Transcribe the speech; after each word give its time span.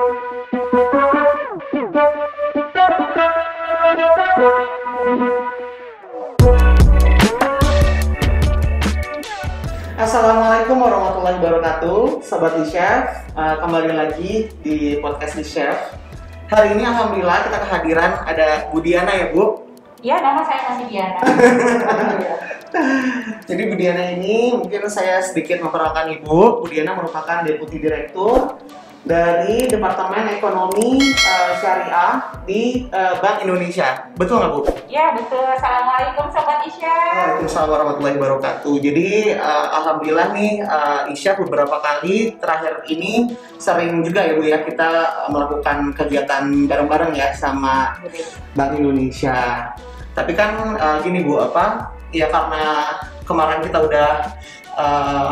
Assalamualaikum 0.00 0.16
warahmatullahi 10.80 11.36
wabarakatuh, 11.36 12.24
Sobat 12.24 12.56
di 12.56 12.64
Chef. 12.72 13.28
Uh, 13.36 13.60
kembali 13.60 13.92
lagi 13.92 14.48
di 14.64 14.96
podcast 15.04 15.36
di 15.36 15.44
Chef. 15.44 15.92
Hari 16.48 16.80
ini 16.80 16.88
Alhamdulillah 16.88 17.52
kita 17.52 17.60
kehadiran 17.60 18.24
ada 18.24 18.72
Bu 18.72 18.80
Diana 18.80 19.12
ya 19.12 19.36
Bu. 19.36 19.68
Ya, 20.00 20.24
nama 20.24 20.40
saya 20.48 20.64
masih 20.72 20.88
Diana. 20.88 21.20
Jadi 23.52 23.62
Bu 23.68 23.76
Diana 23.76 24.16
ini 24.16 24.56
mungkin 24.56 24.88
saya 24.88 25.20
sedikit 25.20 25.60
memperkenalkan 25.60 26.24
Ibu. 26.24 26.64
Bu 26.64 26.66
Diana 26.72 26.96
merupakan 26.96 27.44
Deputi 27.44 27.76
Direktur 27.76 28.56
dari 29.00 29.64
Departemen 29.64 30.28
Ekonomi 30.36 31.00
uh, 31.00 31.52
Syariah 31.56 32.20
di 32.44 32.84
uh, 32.92 33.16
Bank 33.24 33.40
Indonesia. 33.40 34.12
Betul 34.20 34.44
nggak 34.44 34.50
Bu? 34.52 34.60
Ya, 34.92 35.16
betul. 35.16 35.40
Assalamualaikum 35.40 36.28
Sobat 36.28 36.60
Isya. 36.68 36.96
Waalaikumsalam 37.16 37.68
warahmatullahi 37.72 38.16
wabarakatuh. 38.20 38.74
Jadi 38.76 39.08
uh, 39.40 39.66
alhamdulillah 39.80 40.28
nih 40.36 40.52
uh, 40.68 41.00
Isya 41.08 41.40
beberapa 41.40 41.80
kali 41.80 42.36
terakhir 42.36 42.84
ini 42.92 43.32
sering 43.56 44.04
juga 44.04 44.20
ya 44.28 44.32
Bu 44.36 44.44
ya 44.44 44.58
kita 44.60 44.90
melakukan 45.32 45.96
kegiatan 45.96 46.44
bareng-bareng 46.68 47.16
ya 47.16 47.32
sama 47.32 47.96
Bank 48.52 48.76
Indonesia. 48.76 49.72
Tapi 50.12 50.36
kan 50.36 50.76
uh, 50.76 50.98
gini 51.00 51.24
Bu 51.24 51.40
apa? 51.40 51.96
Ya 52.12 52.28
karena 52.28 52.98
kemarin 53.24 53.62
kita 53.64 53.78
udah 53.80 54.10
uh, 54.76 55.30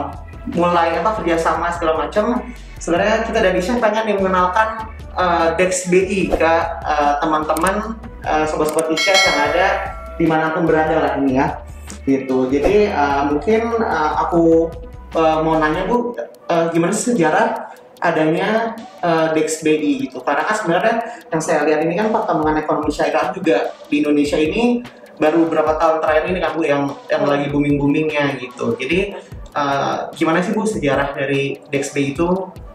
mulai 0.55 0.97
apa 1.01 1.21
kerjasama 1.21 1.73
segala 1.75 2.07
macam. 2.07 2.53
Sebenarnya 2.79 3.27
kita 3.27 3.39
dari 3.43 3.59
Syah 3.59 3.83
pengen 3.83 4.23
mengenalkan 4.23 4.87
uh, 5.19 5.59
Dex 5.59 5.91
BI 5.91 6.31
ke 6.31 6.55
uh, 6.87 7.19
teman-teman 7.19 7.99
uh, 8.23 8.47
sobat-sobat 8.47 8.87
Isya 8.95 9.15
yang 9.15 9.39
ada 9.51 9.67
di 10.15 10.27
mana 10.27 10.55
pun 10.55 10.65
berada 10.65 10.95
lah 11.03 11.13
ini 11.19 11.43
ya. 11.43 11.59
Gitu. 12.07 12.49
Jadi 12.49 12.89
uh, 12.89 13.29
mungkin 13.35 13.83
uh, 13.83 14.13
aku 14.29 14.71
uh, 15.19 15.39
mau 15.43 15.59
nanya 15.59 15.85
bu 15.91 16.15
uh, 16.49 16.71
gimana 16.73 16.95
sejarah 16.95 17.75
adanya 17.99 18.79
uh, 19.03 19.35
Dex 19.35 19.61
BI 19.67 20.07
gitu? 20.07 20.23
Karena 20.23 20.47
kan 20.47 20.57
sebenarnya 20.57 20.95
yang 21.35 21.43
saya 21.43 21.67
lihat 21.67 21.83
ini 21.83 21.99
kan 21.99 22.15
perkembangan 22.15 22.63
ekonomi 22.63 22.91
syariah 22.95 23.35
juga 23.35 23.75
di 23.91 24.07
Indonesia 24.07 24.39
ini 24.39 24.87
baru 25.19 25.51
beberapa 25.51 25.75
tahun 25.83 25.99
terakhir 25.99 26.25
ini 26.31 26.39
kan 26.39 26.51
bu 26.55 26.63
yang 26.63 26.83
yang 27.11 27.27
lagi 27.27 27.47
booming 27.51 27.77
boomingnya 27.77 28.39
gitu. 28.39 28.79
Jadi 28.79 29.19
uh, 29.59 29.97
gimana 30.15 30.39
sih 30.39 30.55
bu 30.55 30.63
sejarah 30.63 31.13
dari 31.13 31.59
DexB 31.69 32.15
itu 32.15 32.29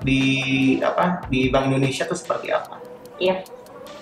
di 0.04 0.22
apa 0.84 1.24
di 1.32 1.48
Bank 1.48 1.72
Indonesia 1.72 2.04
itu 2.04 2.16
seperti 2.16 2.52
apa? 2.52 2.76
Iya. 3.18 3.48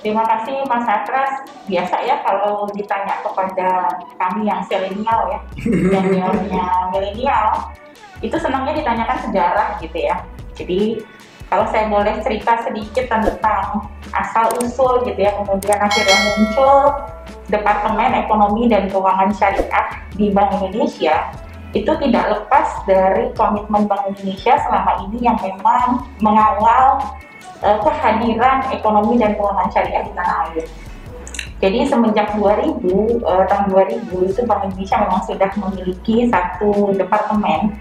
Terima 0.01 0.25
kasih 0.25 0.65
Mas 0.65 0.89
Atras. 0.89 1.45
Biasa 1.69 1.95
ya 2.01 2.25
kalau 2.25 2.65
ditanya 2.73 3.21
kepada 3.21 4.01
kami 4.17 4.49
yang 4.49 4.65
milenial 4.65 5.21
ya, 5.29 5.39
yang 5.93 6.89
milenial, 6.89 7.69
itu 8.17 8.33
senangnya 8.41 8.81
ditanyakan 8.81 9.29
sejarah 9.29 9.77
gitu 9.77 10.01
ya. 10.01 10.25
Jadi 10.57 11.05
kalau 11.53 11.69
saya 11.69 11.85
boleh 11.85 12.17
cerita 12.25 12.65
sedikit 12.65 13.13
tentang 13.13 13.85
asal 14.09 14.49
usul 14.57 15.05
gitu 15.05 15.21
ya, 15.21 15.37
kemudian 15.37 15.77
akhirnya 15.77 16.17
muncul 16.17 16.97
Departemen 17.53 18.25
Ekonomi 18.25 18.73
dan 18.73 18.89
Keuangan 18.89 19.29
Syariah 19.37 20.01
di 20.17 20.33
Bank 20.33 20.49
Indonesia 20.57 21.29
itu 21.71 21.87
tidak 21.87 22.25
lepas 22.27 22.67
dari 22.83 23.31
komitmen 23.31 23.87
Bank 23.87 24.11
Indonesia 24.11 24.59
selama 24.59 25.07
ini 25.07 25.23
yang 25.23 25.39
memang 25.39 26.03
mengawal 26.19 26.99
uh, 27.63 27.79
kehadiran 27.79 28.67
ekonomi 28.75 29.15
dan 29.15 29.39
keuangan 29.39 29.71
syariah 29.71 30.03
di 30.03 30.11
tanah 30.11 30.37
air. 30.51 30.65
Jadi 31.61 31.79
semenjak 31.87 32.33
2000 32.35 32.83
uh, 33.23 33.45
tahun 33.47 33.65
2000 33.71 34.31
itu 34.33 34.41
Bank 34.43 34.67
Indonesia 34.67 34.97
memang 34.99 35.21
sudah 35.23 35.49
memiliki 35.55 36.27
satu 36.27 36.91
departemen 36.97 37.71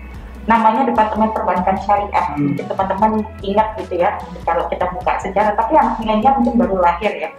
namanya 0.48 0.88
Departemen 0.88 1.30
Perbankan 1.30 1.76
Syariah. 1.84 2.26
Hmm. 2.34 2.54
Mungkin 2.54 2.64
teman-teman 2.66 3.12
ingat 3.44 3.68
gitu 3.78 3.94
ya 4.00 4.16
kalau 4.46 4.66
kita 4.66 4.86
buka 4.90 5.12
sejarah, 5.22 5.52
tapi 5.54 5.78
anak 5.78 5.94
milenial 6.00 6.40
mungkin 6.40 6.56
baru 6.58 6.76
lahir 6.80 7.12
ya. 7.14 7.30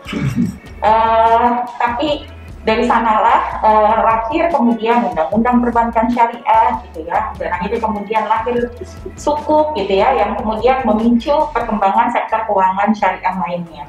uh, 0.84 1.64
tapi 1.82 2.28
dari 2.62 2.86
sanalah 2.86 3.58
uh, 3.66 4.06
lahir 4.06 4.46
kemudian 4.54 5.02
undang-undang 5.10 5.66
perbankan 5.66 6.06
syariah 6.14 6.78
gitu 6.86 7.10
ya 7.10 7.34
dan 7.42 7.50
akhirnya 7.58 7.82
kemudian 7.82 8.24
lahir 8.30 8.70
sukuk 9.18 9.74
gitu 9.74 9.98
ya 9.98 10.14
yang 10.14 10.38
kemudian 10.38 10.86
memicu 10.86 11.34
perkembangan 11.58 12.14
sektor 12.14 12.46
keuangan 12.46 12.94
syariah 12.94 13.34
lainnya. 13.42 13.86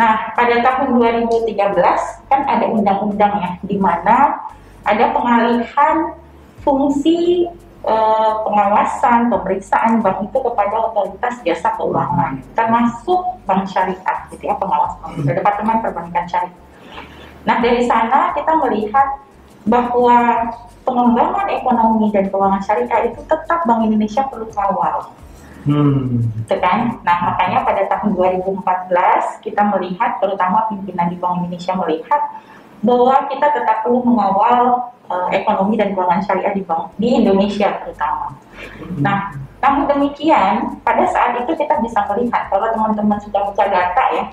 Nah 0.00 0.32
pada 0.32 0.64
tahun 0.64 0.96
2013 0.96 1.52
kan 2.32 2.40
ada 2.48 2.64
undang-undang 2.64 3.34
ya 3.44 3.50
di 3.60 3.76
mana 3.76 4.40
ada 4.88 5.12
pengalihan 5.12 6.16
fungsi 6.64 7.44
uh, 7.84 8.40
pengawasan 8.40 9.28
pemeriksaan 9.28 10.00
bank 10.00 10.32
itu 10.32 10.38
kepada 10.40 10.74
otoritas 10.88 11.34
jasa 11.44 11.76
keuangan 11.76 12.40
termasuk 12.56 13.20
bank 13.44 13.68
syariah 13.68 14.18
gitu 14.32 14.48
ya 14.48 14.56
pengawas 14.56 14.96
hmm. 15.04 15.28
departemen 15.28 15.76
perbankan 15.84 16.24
syariah 16.24 16.71
Nah 17.42 17.56
dari 17.58 17.82
sana 17.86 18.34
kita 18.34 18.52
melihat 18.62 19.22
bahwa 19.66 20.50
pengembangan 20.82 21.46
ekonomi 21.54 22.10
dan 22.10 22.26
keuangan 22.26 22.62
syariah 22.62 23.10
itu 23.14 23.20
tetap 23.26 23.62
Bank 23.62 23.86
Indonesia 23.86 24.26
perlu 24.26 24.50
kawal. 24.50 25.14
Hmm. 25.62 26.26
Gitu 26.42 26.56
kan? 26.58 26.98
Nah 27.06 27.16
makanya 27.30 27.62
pada 27.62 27.86
tahun 27.86 28.18
2014 28.18 29.46
kita 29.46 29.62
melihat, 29.78 30.18
terutama 30.18 30.66
pimpinan 30.66 31.06
di 31.06 31.16
Bank 31.22 31.46
Indonesia 31.46 31.72
melihat 31.78 32.22
bahwa 32.82 33.30
kita 33.30 33.46
tetap 33.54 33.86
perlu 33.86 34.02
mengawal 34.02 34.90
uh, 35.06 35.28
ekonomi 35.30 35.78
dan 35.78 35.94
keuangan 35.94 36.22
syariah 36.26 36.50
di 36.50 36.66
bank 36.66 36.90
di 36.98 37.14
Indonesia 37.14 37.78
terutama. 37.78 38.34
Hmm. 38.58 38.98
Nah, 38.98 39.18
namun 39.62 39.86
demikian 39.86 40.82
pada 40.82 41.06
saat 41.06 41.38
itu 41.38 41.54
kita 41.54 41.78
bisa 41.78 42.02
melihat 42.10 42.50
kalau 42.50 42.66
teman-teman 42.74 43.22
sudah 43.22 43.46
buka 43.46 43.64
data 43.70 44.04
ya, 44.18 44.24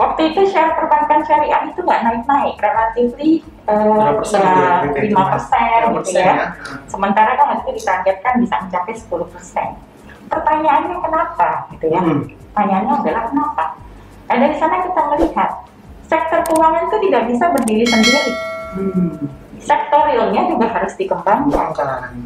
waktu 0.00 0.20
itu 0.32 0.40
share 0.48 0.72
perbankan 0.76 1.20
syariah 1.28 1.68
itu 1.68 1.80
nggak 1.84 2.02
naik-naik, 2.04 2.56
relatif 2.58 3.08
uh, 3.68 4.18
ya 4.24 4.80
lima 4.96 5.22
persen 5.36 5.80
gitu 6.00 6.10
ya. 6.16 6.24
ya. 6.24 6.46
Sementara 6.88 7.36
kan 7.36 7.56
waktu 7.56 7.62
itu 7.68 7.84
ditargetkan 7.84 8.34
bisa 8.40 8.54
mencapai 8.64 8.94
10 8.96 9.32
persen. 9.32 9.68
Pertanyaannya 10.32 10.96
kenapa 10.96 11.50
gitu 11.76 11.86
ya? 11.92 12.00
Hmm. 12.00 12.24
Pertanyaannya 12.52 12.92
adalah 13.04 13.22
kenapa? 13.28 13.64
Nah 14.32 14.36
dari 14.40 14.56
sana 14.56 14.76
kita 14.80 15.02
melihat 15.12 15.50
sektor 16.08 16.40
keuangan 16.48 16.88
itu 16.88 16.96
tidak 17.08 17.22
bisa 17.28 17.44
berdiri 17.52 17.84
sendiri. 17.84 18.32
Hmm. 18.72 19.10
Sektor 19.62 20.00
realnya 20.10 20.42
juga 20.50 20.66
harus 20.72 20.92
dikembangkan. 20.98 21.70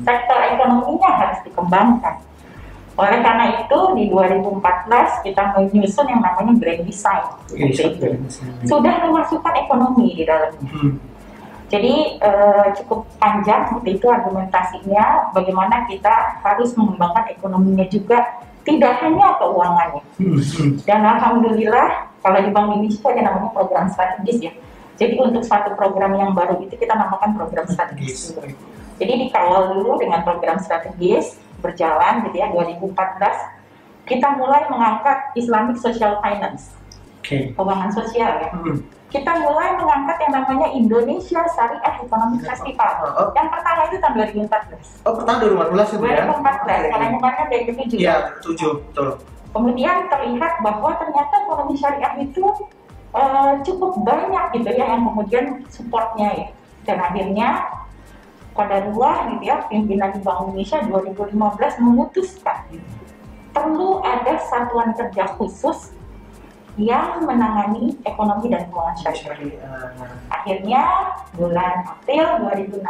Sektor 0.06 0.38
ekonominya 0.54 1.10
harus 1.20 1.38
dikembangkan 1.44 2.16
oleh 2.96 3.20
karena 3.20 3.44
itu 3.60 3.78
di 3.92 4.04
2014 4.08 5.20
kita 5.20 5.42
menyusun 5.52 6.06
yang 6.08 6.24
namanya 6.24 6.52
Grand 6.56 6.82
Design. 6.88 7.24
Yes, 7.52 7.84
Sudah 8.64 9.04
memasukkan 9.04 9.52
ekonomi 9.52 10.16
di 10.16 10.24
dalamnya. 10.24 10.64
Hmm. 10.72 10.96
Jadi 11.68 12.16
uh, 12.24 12.72
cukup 12.78 13.04
panjang 13.20 13.68
seperti 13.68 14.00
itu 14.00 14.06
argumentasinya 14.08 15.34
bagaimana 15.36 15.84
kita 15.90 16.40
harus 16.40 16.72
mengembangkan 16.78 17.26
ekonominya 17.36 17.84
juga 17.92 18.22
tidak 18.64 18.96
hanya 19.04 19.36
keuangannya. 19.44 20.02
Hmm, 20.16 20.40
hmm. 20.40 20.72
Dan 20.88 21.00
alhamdulillah 21.04 22.08
kalau 22.24 22.38
di 22.40 22.48
Bank 22.48 22.80
Indonesia 22.80 23.06
ada 23.12 23.22
namanya 23.28 23.50
program 23.52 23.86
strategis 23.92 24.38
ya. 24.40 24.52
Jadi 24.96 25.20
untuk 25.20 25.44
satu 25.44 25.76
program 25.76 26.16
yang 26.16 26.32
baru 26.32 26.64
itu 26.64 26.72
kita 26.80 26.96
namakan 26.96 27.36
program 27.36 27.68
strategis. 27.68 28.32
Jadi 28.96 29.28
dikawal 29.28 29.76
dulu 29.76 30.00
dengan 30.00 30.24
program 30.24 30.56
strategis 30.56 31.36
berjalan 31.60 32.24
gitu 32.28 32.36
ya 32.36 32.48
2014 32.52 32.92
kita 34.06 34.28
mulai 34.38 34.62
mengangkat 34.70 35.34
Islamic 35.34 35.76
Social 35.82 36.22
Finance. 36.22 36.76
Okay. 37.26 37.50
keuangan 37.58 37.90
sosial 37.90 38.38
ya. 38.38 38.54
Hmm. 38.54 38.86
kita 39.10 39.32
mulai 39.42 39.74
mengangkat 39.74 40.14
yang 40.22 40.32
namanya 40.38 40.70
Indonesia 40.70 41.42
Syariah 41.58 41.94
Economic 41.98 42.46
Festival. 42.46 42.92
Oh. 43.02 43.34
yang 43.34 43.50
pertama 43.50 43.90
itu 43.90 43.98
tahun 43.98 44.14
2014 44.46 45.02
oh 45.10 45.14
pertama 45.18 45.38
2014 45.42 46.06
ya? 46.06 46.22
2014 46.30 46.38
okay. 46.38 46.78
karena 46.86 47.06
kemarin 47.18 47.44
dari 47.50 47.62
2007 47.66 47.98
iya 47.98 48.16
7 48.38 48.78
betul. 48.78 49.08
Kemudian 49.56 49.96
terlihat 50.12 50.60
bahwa 50.60 50.90
ternyata 51.00 51.34
ekonomi 51.48 51.74
syariah 51.80 52.12
itu 52.20 52.44
uh, 53.16 53.56
cukup 53.64 54.04
banyak 54.04 54.44
gitu 54.60 54.70
ya 54.76 54.84
yang 54.84 55.02
kemudian 55.08 55.44
supportnya 55.72 56.28
ya. 56.36 56.48
Dan 56.84 57.00
akhirnya 57.00 57.48
pada 58.56 58.88
dua 58.88 59.30
gitu 59.36 59.44
ya 59.46 59.62
pimpinan 59.68 60.16
Bank 60.24 60.50
Indonesia 60.50 60.80
2015 60.88 61.84
memutuskan 61.84 62.58
perlu 63.52 64.00
ada 64.00 64.40
satuan 64.48 64.96
kerja 64.96 65.36
khusus 65.36 65.92
yang 66.76 67.24
menangani 67.24 67.96
ekonomi 68.04 68.52
dan 68.52 68.68
keuangan 68.68 68.96
syariah. 69.00 69.60
Akhirnya 70.28 70.82
bulan 71.32 71.88
April 71.88 72.26
2016 72.52 72.84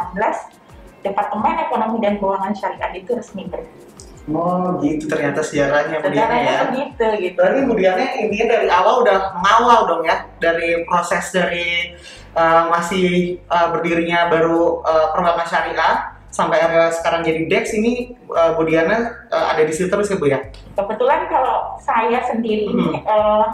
Departemen 1.07 1.55
Ekonomi 1.63 1.97
dan 2.03 2.19
Keuangan 2.19 2.51
Syariah 2.51 2.91
itu 2.99 3.15
resmi 3.15 3.47
berdiri. 3.47 3.85
Oh 4.27 4.75
gitu 4.83 5.07
ternyata 5.07 5.39
sejarahnya 5.39 6.03
Bu 6.03 6.11
Diana 6.11 6.19
sejarahnya 6.19 6.51
ya. 6.51 6.63
begitu 6.67 7.05
gitu 7.23 7.39
Berarti 7.39 7.61
Diana 7.79 8.05
intinya 8.19 8.47
dari 8.59 8.67
awal 8.67 8.95
udah 9.07 9.17
mengawal 9.39 9.79
dong 9.87 10.03
ya 10.03 10.27
dari 10.43 10.83
proses 10.83 11.31
dari 11.31 11.95
uh, 12.37 12.69
masih 12.69 13.41
uh, 13.49 13.73
berdirinya 13.73 14.29
baru 14.29 14.85
uh, 14.85 15.09
perbankan 15.11 15.49
syariah 15.49 16.13
sampai 16.29 16.61
akhirnya 16.61 16.93
sekarang 16.93 17.25
jadi 17.25 17.41
Dex 17.49 17.73
ini 17.73 18.13
uh, 18.29 18.53
Bu 18.53 18.63
Diana 18.63 19.25
uh, 19.33 19.45
ada 19.51 19.65
di 19.65 19.73
situ 19.73 19.89
terus 19.89 20.05
ya 20.07 20.17
Bu 20.21 20.29
ya. 20.29 20.39
kebetulan 20.77 21.25
kalau 21.25 21.73
saya 21.81 22.21
sendiri 22.29 22.69
ini 22.69 23.01
eh, 23.01 23.45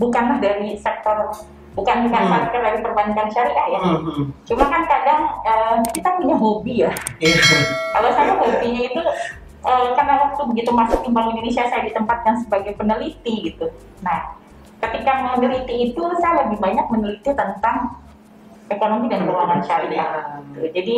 bukanlah 0.00 0.40
dari 0.40 0.72
sektor 0.80 1.28
bukan 1.76 2.08
bukan 2.08 2.22
Hmm. 2.24 2.32
sektor 2.48 2.60
dari 2.64 2.78
perbankan 2.80 3.28
syariah 3.28 3.66
ya 3.68 3.80
Hmm, 3.84 4.00
hmm. 4.00 4.24
cuma 4.48 4.64
kan 4.64 4.82
kadang 4.88 5.20
eh, 5.44 5.76
kita 5.92 6.16
punya 6.16 6.32
hobi 6.40 6.88
ya 6.88 6.92
Iya. 7.20 7.36
kalau 7.92 8.08
saya 8.16 8.32
hobinya 8.40 8.82
itu 8.88 9.02
eh, 9.60 9.88
karena 9.92 10.14
waktu 10.24 10.40
begitu 10.48 10.70
masuk 10.72 11.04
di 11.04 11.10
Bank 11.12 11.36
Indonesia 11.36 11.68
saya 11.68 11.84
ditempatkan 11.84 12.40
sebagai 12.40 12.72
peneliti 12.80 13.52
gitu 13.52 13.68
nah 14.00 14.32
ketika 14.80 15.36
meneliti 15.36 15.92
itu 15.92 16.00
saya 16.16 16.48
lebih 16.48 16.56
banyak 16.56 16.86
meneliti 16.88 17.30
tentang 17.36 17.92
ekonomi 18.66 19.06
dan 19.06 19.26
keuangan 19.26 19.60
syariah 19.62 20.42
gitu. 20.50 20.60
jadi 20.74 20.96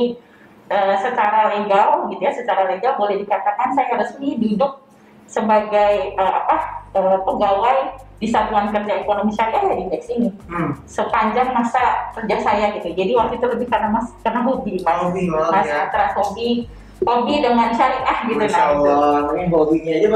eh, 0.69 0.97
secara 1.01 1.41
legal 1.57 2.09
gitu 2.09 2.21
ya 2.21 2.33
secara 2.33 2.63
legal 2.69 2.97
boleh 2.97 3.21
dikatakan 3.21 3.73
saya 3.73 3.97
resmi 3.97 4.37
duduk 4.37 4.85
sebagai 5.29 6.17
eh, 6.17 6.33
apa 6.45 6.57
eh, 6.93 7.19
pegawai 7.23 7.79
di 8.19 8.27
Satuan 8.27 8.67
Kerja 8.75 8.99
Ekonomi 8.99 9.31
Syariah 9.31 9.63
ya 9.63 9.75
di 9.79 9.87
Dex 9.95 10.11
ini 10.11 10.27
Hmm. 10.51 10.75
sepanjang 10.91 11.55
masa 11.55 12.11
kerja 12.19 12.41
saya 12.43 12.75
gitu 12.75 12.91
jadi 12.91 13.15
waktu 13.15 13.39
itu 13.39 13.47
lebih 13.47 13.69
karena 13.71 13.95
mas 13.95 14.11
karena 14.27 14.43
hobi 14.43 14.83
mas 14.83 14.99
Hobi 15.07 15.31
banget 15.31 15.53
mas 15.55 15.67
ya. 15.71 15.87
Atras 15.87 16.13
hobi 16.19 16.67
hobi 16.99 17.35
dengan 17.39 17.71
syariah 17.71 18.19
gitu 18.27 18.43
Masya 18.43 18.59
nah 18.59 18.67
Allah, 18.75 19.39
ini 19.39 19.47
hobinya 19.55 19.93
aja 20.03 20.09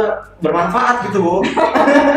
bermanfaat 0.42 0.96
gitu 1.06 1.18
Bu. 1.22 1.34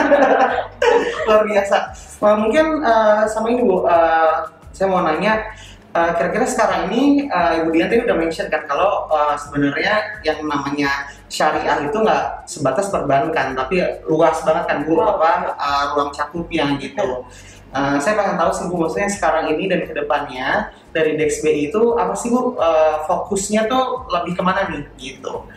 Luar 1.25 1.41
biasa. 1.45 1.77
Mungkin 2.21 2.65
eh, 2.81 3.21
sama 3.29 3.47
ini 3.53 3.61
Bu, 3.61 3.85
eh, 3.85 4.33
saya 4.75 4.91
mau 4.91 5.01
nanya, 5.07 5.55
eh, 5.95 6.11
kira-kira 6.19 6.43
sekarang 6.43 6.91
ini 6.91 7.25
eh, 7.31 7.63
Ibu 7.63 7.71
Dian 7.71 7.87
tadi 7.87 8.03
udah 8.03 8.17
mention 8.19 8.47
kan 8.51 8.67
kalau 8.67 9.07
eh, 9.07 9.35
sebenarnya 9.39 9.93
yang 10.27 10.43
namanya 10.43 10.91
syariah 11.31 11.79
itu 11.87 11.95
nggak 11.95 12.43
sebatas 12.45 12.91
perbankan, 12.91 13.55
tapi 13.55 13.79
luas 14.11 14.43
banget 14.43 14.63
kan 14.67 14.77
Bu, 14.83 14.99
Wow. 14.99 15.15
apa 15.15 15.31
eh, 15.55 15.83
ruang 15.95 16.11
cakupnya 16.11 16.75
gitu. 16.83 17.23
Eh, 17.75 17.97
saya 18.03 18.13
pengen 18.19 18.35
tahu 18.39 18.51
sih 18.51 18.65
Bu, 18.67 18.75
maksudnya 18.83 19.07
sekarang 19.11 19.51
ini 19.55 19.67
dan 19.71 19.83
ke 19.87 19.91
depannya 19.95 20.71
dari 20.95 21.15
DexBI 21.19 21.71
itu 21.71 21.81
apa 21.95 22.11
sih 22.15 22.27
Bu 22.31 22.59
eh, 22.59 22.95
fokusnya 23.07 23.71
tuh 23.71 24.07
lebih 24.11 24.35
ke 24.35 24.43
mana 24.43 24.67
nih 24.67 24.83
gitu? 24.99 25.47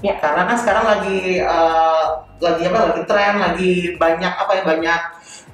Ya. 0.00 0.16
Karena 0.22 0.48
kan 0.48 0.56
sekarang 0.56 0.84
lagi 0.86 1.42
eh, 1.42 2.06
lagi 2.40 2.62
apa? 2.70 2.78
Lagi 2.94 3.02
tren, 3.10 3.34
lagi 3.42 3.72
banyak 3.98 4.32
apa 4.32 4.52
ya 4.54 4.62
banyak 4.64 5.00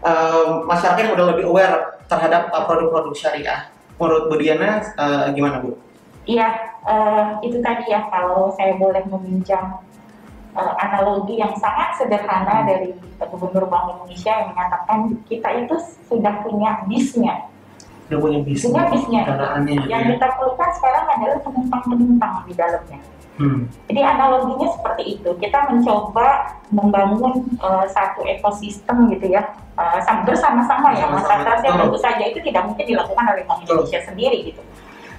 eh, 0.05 0.47
masyarakat 0.69 1.01
yang 1.03 1.13
udah 1.17 1.27
lebih 1.35 1.45
aware 1.51 1.96
terhadap 2.07 2.49
eh, 2.49 2.65
produk-produk 2.65 3.15
syariah. 3.15 3.71
Menurut 3.97 4.29
Bu 4.29 4.37
Diana 4.37 4.79
eh, 4.81 5.27
gimana 5.33 5.61
Bu? 5.61 5.77
iya 6.27 6.51
eh, 6.83 7.27
itu 7.41 7.63
tadi 7.63 7.87
ya 7.87 8.03
kalau 8.11 8.51
saya 8.53 8.75
boleh 8.75 8.99
meminjam 9.07 9.79
eh, 10.53 10.75
analogi 10.83 11.39
yang 11.39 11.55
sangat 11.55 11.95
sederhana 11.97 12.67
dari 12.67 12.91
Gubernur 13.17 13.71
Bank 13.71 13.95
Indonesia 13.95 14.35
yang 14.35 14.51
menyatakan 14.51 14.99
kita 15.25 15.49
itu 15.65 15.75
sudah 16.05 16.43
punya 16.43 16.83
bisnya 16.85 17.47
Udah 18.07 18.19
punya 18.23 18.39
Punya 18.43 18.83
bisnisnya. 18.91 19.23
kendaraannya. 19.25 19.75
yang 19.87 20.03
ya. 20.03 20.09
kita 20.15 20.27
perlukan 20.35 20.71
sekarang 20.75 21.05
adalah 21.11 21.39
penumpang-penumpang 21.43 22.35
di 22.47 22.53
dalamnya 22.55 22.99
Hmm. 23.37 23.69
Jadi 23.89 24.01
analoginya 24.01 24.69
seperti 24.73 25.21
itu. 25.21 25.31
Kita 25.37 25.69
mencoba 25.69 26.57
membangun 26.73 27.45
eh, 27.61 27.87
satu 27.93 28.25
ekosistem 28.25 29.13
gitu 29.13 29.29
ya, 29.29 29.45
sam- 30.05 30.25
bersama-sama 30.25 30.97
ya. 30.97 31.05
Mas 31.13 31.29
betul. 31.29 31.77
tentu 31.77 31.99
saja 32.01 32.25
itu 32.25 32.41
tidak 32.41 32.65
mungkin 32.65 32.85
dilakukan 32.89 33.25
oleh 33.29 33.45
Bank 33.45 33.61
Betul. 33.63 33.85
Indonesia 33.85 34.01
sendiri 34.09 34.39
gitu. 34.53 34.63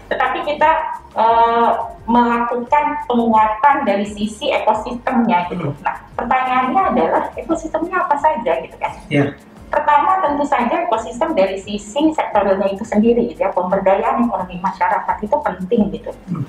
Tetapi 0.07 0.39
kita 0.49 0.71
eh, 1.13 1.71
melakukan 2.07 2.85
penguatan 3.05 3.75
dari 3.85 4.07
sisi 4.09 4.49
ekosistemnya 4.49 5.51
gitu. 5.53 5.69
Hmm. 5.69 5.83
Nah, 5.85 5.95
pertanyaannya 6.17 6.81
adalah 6.95 7.23
ekosistemnya 7.37 8.07
apa 8.07 8.15
saja 8.17 8.51
gitu 8.65 8.75
kan? 8.81 8.91
Ya. 9.13 9.35
Pertama 9.67 10.23
tentu 10.23 10.47
saja 10.47 10.87
ekosistem 10.87 11.35
dari 11.35 11.59
sisi 11.59 12.15
sektornya 12.15 12.71
itu 12.71 12.87
sendiri 12.87 13.27
gitu 13.35 13.43
ya, 13.43 13.51
pemberdayaan 13.51 14.23
ekonomi 14.23 14.63
masyarakat 14.63 15.15
itu 15.19 15.35
penting 15.43 15.81
gitu. 15.91 16.11
Hmm. 16.31 16.47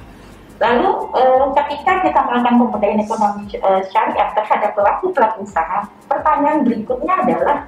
Lalu 0.58 0.90
eh, 1.14 1.44
ketika 1.55 1.93
kita 2.02 2.20
melakukan 2.26 2.55
pemberdayaan 2.58 3.00
ekonomi 3.02 3.46
eh, 3.55 3.82
syariah 3.94 4.28
terhadap 4.34 4.75
pelaku 4.75 5.14
pelaku 5.14 5.46
usaha, 5.46 5.87
pertanyaan 6.10 6.66
berikutnya 6.66 7.14
adalah 7.14 7.58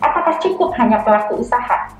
apakah 0.00 0.40
cukup 0.40 0.72
hanya 0.80 1.04
pelaku 1.04 1.44
usaha? 1.44 1.92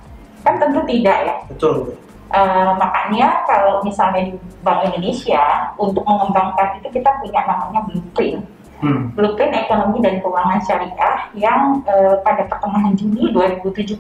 Kan 0.43 0.57
tentu 0.59 0.81
tidak 0.89 1.17
ya. 1.29 1.37
Betul. 1.53 2.01
Eh, 2.33 2.71
makanya 2.81 3.45
kalau 3.45 3.85
misalnya 3.85 4.33
di 4.33 4.41
Bank 4.65 4.89
Indonesia 4.89 5.69
untuk 5.77 6.01
mengembangkan 6.09 6.81
itu 6.81 6.89
kita 6.89 7.21
punya 7.21 7.45
namanya 7.45 7.85
blueprint, 7.85 8.41
Hmm. 8.83 9.15
blueprint 9.15 9.55
ekonomi 9.55 10.03
dan 10.03 10.19
keuangan 10.19 10.59
syariah 10.67 11.31
yang 11.39 11.87
eh, 11.87 12.19
pada 12.27 12.51
pertengahan 12.51 12.99
Juni 12.99 13.31
2017 13.31 13.95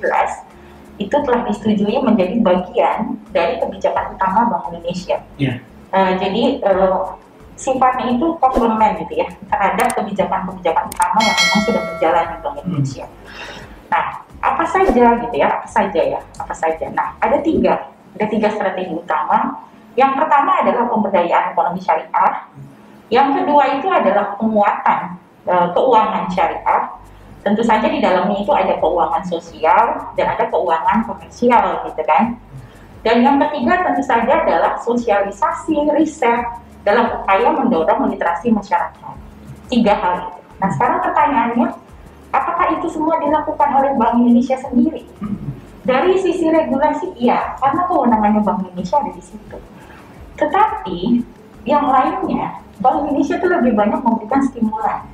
itu 0.99 1.17
telah 1.23 1.40
disetujui 1.46 2.02
menjadi 2.02 2.43
bagian 2.43 3.14
dari 3.31 3.62
kebijakan 3.62 4.19
utama 4.19 4.50
Bank 4.50 4.75
Indonesia. 4.75 5.23
Iya. 5.38 5.62
Eh, 5.93 6.12
jadi 6.17 6.43
eh, 6.65 7.05
sifatnya 7.53 8.17
itu 8.17 8.27
komplement 8.41 8.97
gitu 9.05 9.21
ya 9.21 9.29
terhadap 9.53 9.93
kebijakan-kebijakan 9.93 10.89
utama 10.89 11.19
yang 11.21 11.37
memang 11.37 11.61
sudah 11.69 11.83
berjalan 11.85 12.25
di 12.25 12.37
Bank 12.41 12.56
Indonesia. 12.65 13.06
Nah, 13.93 14.06
apa 14.41 14.65
saja 14.65 15.06
gitu 15.21 15.37
ya, 15.37 15.61
apa 15.61 15.69
saja 15.69 16.00
ya, 16.00 16.21
apa 16.41 16.55
saja. 16.56 16.89
Nah, 16.97 17.12
ada 17.21 17.44
tiga, 17.44 17.93
ada 18.17 18.27
tiga 18.27 18.49
strategi 18.49 18.97
utama. 18.97 19.69
Yang 19.93 20.25
pertama 20.25 20.65
adalah 20.65 20.89
pemberdayaan 20.89 21.53
ekonomi 21.53 21.81
syariah. 21.85 22.49
Yang 23.12 23.44
kedua 23.44 23.65
itu 23.77 23.89
adalah 23.93 24.33
penguatan 24.41 25.21
eh, 25.44 25.67
keuangan 25.77 26.25
syariah. 26.33 26.83
Tentu 27.44 27.61
saja 27.61 27.85
di 27.85 28.00
dalamnya 28.00 28.41
itu 28.41 28.49
ada 28.55 28.81
keuangan 28.81 29.29
sosial 29.29 30.09
dan 30.17 30.27
ada 30.33 30.49
keuangan 30.49 31.05
komersial 31.05 31.85
gitu 31.85 32.03
kan. 32.09 32.41
Dan 33.03 33.27
yang 33.27 33.37
ketiga 33.43 33.83
tentu 33.83 34.03
saja 34.07 34.47
adalah 34.47 34.79
sosialisasi 34.79 35.75
riset 35.99 36.43
dalam 36.87 37.23
upaya 37.23 37.51
mendorong 37.51 38.11
literasi 38.15 38.55
masyarakat. 38.55 39.15
Tiga 39.67 39.95
hal 39.99 40.15
itu. 40.31 40.41
Nah 40.63 40.71
sekarang 40.71 41.03
pertanyaannya, 41.03 41.69
apakah 42.31 42.67
itu 42.79 42.87
semua 42.91 43.19
dilakukan 43.19 43.71
oleh 43.75 43.93
Bank 43.99 44.23
Indonesia 44.23 44.55
sendiri? 44.63 45.03
Dari 45.82 46.15
sisi 46.23 46.47
regulasi, 46.47 47.11
iya, 47.19 47.59
karena 47.59 47.82
kewenangannya 47.91 48.41
Bank 48.47 48.71
Indonesia 48.71 49.03
ada 49.03 49.11
di 49.11 49.23
situ. 49.23 49.59
Tetapi 50.39 50.99
yang 51.67 51.91
lainnya, 51.91 52.63
Bank 52.79 53.03
Indonesia 53.03 53.35
itu 53.35 53.47
lebih 53.51 53.75
banyak 53.75 53.99
memberikan 53.99 54.41
stimulan. 54.47 55.12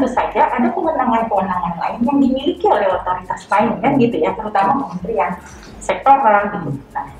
Tentu 0.00 0.16
saja 0.16 0.48
ada 0.48 0.64
kewenangan-kewenangan 0.72 1.76
lain 1.76 2.00
yang 2.08 2.16
dimiliki 2.24 2.64
oleh 2.64 2.88
otoritas 2.88 3.44
lain 3.52 3.76
kan 3.84 4.00
gitu 4.00 4.16
ya, 4.16 4.32
terutama 4.32 4.80
kementerian 4.80 5.36
sektoral 5.76 6.56
gitu. 6.56 6.72
Nah, 6.96 7.12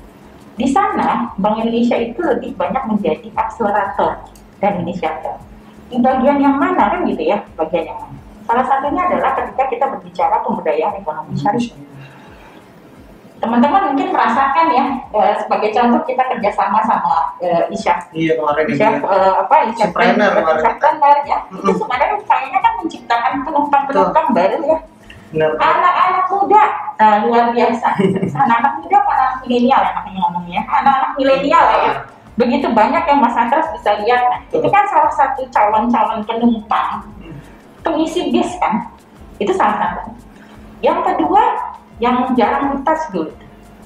di 0.57 0.65
sana 0.65 1.29
Bank 1.37 1.61
Indonesia 1.61 1.93
itu 2.01 2.17
lebih 2.25 2.57
banyak 2.57 2.81
menjadi 2.89 3.29
akselerator 3.37 4.25
dan 4.57 4.81
inisiator. 4.81 5.37
Di 5.93 6.01
bagian 6.01 6.41
yang 6.41 6.57
mana 6.57 6.97
kan 6.97 7.05
gitu 7.05 7.21
ya, 7.21 7.45
bagian 7.53 7.85
yang 7.85 8.01
mana? 8.01 8.17
Salah 8.49 8.65
satunya 8.65 9.01
adalah 9.05 9.37
ketika 9.37 9.63
kita 9.69 9.85
berbicara 9.85 10.41
pemberdayaan 10.41 10.93
ekonomi 10.97 11.37
syariah. 11.37 11.77
Teman-teman 13.41 13.89
mungkin 13.89 14.13
merasakan 14.13 14.65
ya, 14.69 14.85
eh, 15.17 15.33
sebagai 15.41 15.73
contoh 15.73 16.01
kita 16.05 16.21
kerjasama 16.29 16.77
sama 16.85 17.33
eh, 17.41 17.73
Isya 17.73 17.97
Iya 18.13 18.37
kemarin 18.37 18.65
chef 18.77 19.01
eh, 19.01 19.33
apa 19.33 19.55
Entrepreneur 19.65 20.29
kemarin. 20.29 20.61
entrepreneur 20.61 21.17
ya. 21.25 21.37
Itu 21.49 21.71
sebenarnya 21.73 22.21
kayaknya 22.21 22.59
kan 22.61 22.73
menciptakan 22.77 23.33
penumpang-penumpang 23.41 24.27
baru 24.37 24.57
ya. 24.61 24.77
Anak-anak 25.57 26.25
muda 26.29 26.63
nah, 27.01 27.15
luar 27.25 27.49
biasa. 27.49 27.87
Anak-anak 28.29 28.73
muda 28.77 28.97
anak 29.09 29.31
milenial 29.41 29.81
ya 29.81 29.91
makanya 29.97 30.19
ngomongnya 30.29 30.61
anak-anak 30.69 31.11
milenial 31.17 31.65
ya. 31.65 31.93
Begitu 32.37 32.67
banyak 32.69 33.03
yang 33.09 33.19
Mas 33.25 33.33
Andras 33.33 33.73
bisa 33.73 33.97
lihat. 34.05 34.21
Nah, 34.29 34.39
itu 34.53 34.67
kan 34.69 34.85
salah 34.85 35.13
satu 35.17 35.41
calon-calon 35.49 36.21
penumpang. 36.29 37.09
Pengisi 37.81 38.29
bis 38.29 38.53
kan. 38.61 38.85
Itu 39.41 39.49
salah 39.57 39.81
satu. 39.81 40.13
Yang 40.85 40.99
kedua 41.09 41.41
yang 42.01 42.33
jarang 42.33 42.73
kita 42.75 42.93
dulu 43.13 43.31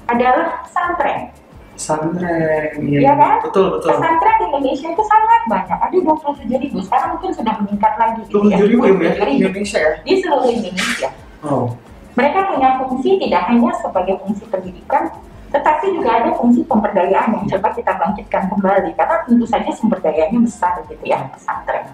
adalah 0.08 0.64
pesantren 0.64 1.30
Pesantren. 1.76 2.72
Iya 2.80 3.12
kan? 3.20 3.44
Betul 3.44 3.76
betul. 3.76 3.88
pesantren 3.92 4.36
di 4.40 4.44
Indonesia 4.48 4.88
itu 4.88 5.04
sangat 5.04 5.40
banyak 5.44 5.76
ada 5.76 5.92
27 5.92 6.48
ribu 6.56 6.78
sekarang 6.80 7.08
mungkin 7.20 7.30
sudah 7.36 7.54
meningkat 7.60 7.92
lagi 8.00 8.20
gitu 8.24 8.40
Tujuh 8.40 8.66
ribu 8.72 8.82
ya 9.04 9.12
ya 9.12 9.20
27 9.20 9.28
di 9.28 9.34
Indonesia 9.36 9.78
ya. 9.78 9.92
di 10.00 10.12
seluruh 10.18 10.48
Indonesia 10.48 11.10
Oh. 11.44 11.68
mereka 12.16 12.48
punya 12.48 12.80
fungsi 12.80 13.20
tidak 13.20 13.44
hanya 13.46 13.70
sebagai 13.76 14.16
fungsi 14.24 14.48
pendidikan 14.48 15.12
tetapi 15.46 15.94
juga 15.94 16.10
ada 16.16 16.30
fungsi 16.34 16.64
pemberdayaan 16.64 17.38
yang 17.38 17.44
coba 17.46 17.68
kita 17.70 17.92
bangkitkan 17.92 18.50
kembali 18.50 18.90
karena 18.96 19.16
tentu 19.28 19.44
saja 19.46 19.70
sumber 19.70 20.00
dayanya 20.00 20.40
besar 20.42 20.80
gitu 20.88 21.04
ya 21.06 21.22
pesantren 21.30 21.86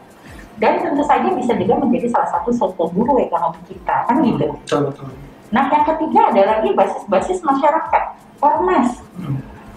dan 0.57 0.79
tentu 0.79 1.03
saja 1.05 1.27
bisa 1.35 1.53
juga 1.59 1.75
menjadi 1.75 2.07
salah 2.07 2.31
satu 2.33 2.55
soto 2.55 2.87
guru 2.95 3.19
ekonomi 3.19 3.61
kita 3.67 4.07
kan 4.07 4.15
gitu. 4.23 4.47
Betul, 4.63 4.81
betul. 4.95 5.11
Nah 5.53 5.69
yang 5.69 5.85
ketiga 5.85 6.21
ada 6.33 6.43
lagi 6.49 6.73
basis-basis 6.73 7.45
masyarakat, 7.45 8.05
ormas. 8.41 9.05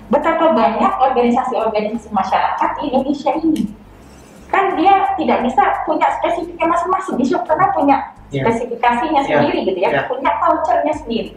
Betapa 0.07 0.55
banyak 0.55 0.93
organisasi-organisasi 1.01 2.09
masyarakat 2.15 2.69
di 2.79 2.81
Indonesia 2.89 3.31
ini. 3.35 3.63
Kan 4.47 4.79
dia 4.79 5.11
tidak 5.19 5.43
bisa 5.43 5.63
punya 5.83 6.07
spesifiknya 6.21 6.71
masing-masing, 6.71 7.15
dia 7.19 7.37
karena 7.43 7.67
punya 7.75 7.97
Ya. 8.31 8.41
spesifikasinya 8.45 9.21
Ya. 9.21 9.27
sendiri 9.27 9.59
gitu 9.67 9.79
ya, 9.83 9.89
Ya. 9.91 10.01
punya 10.07 10.31
culture-nya 10.39 10.93
sendiri. 10.95 11.35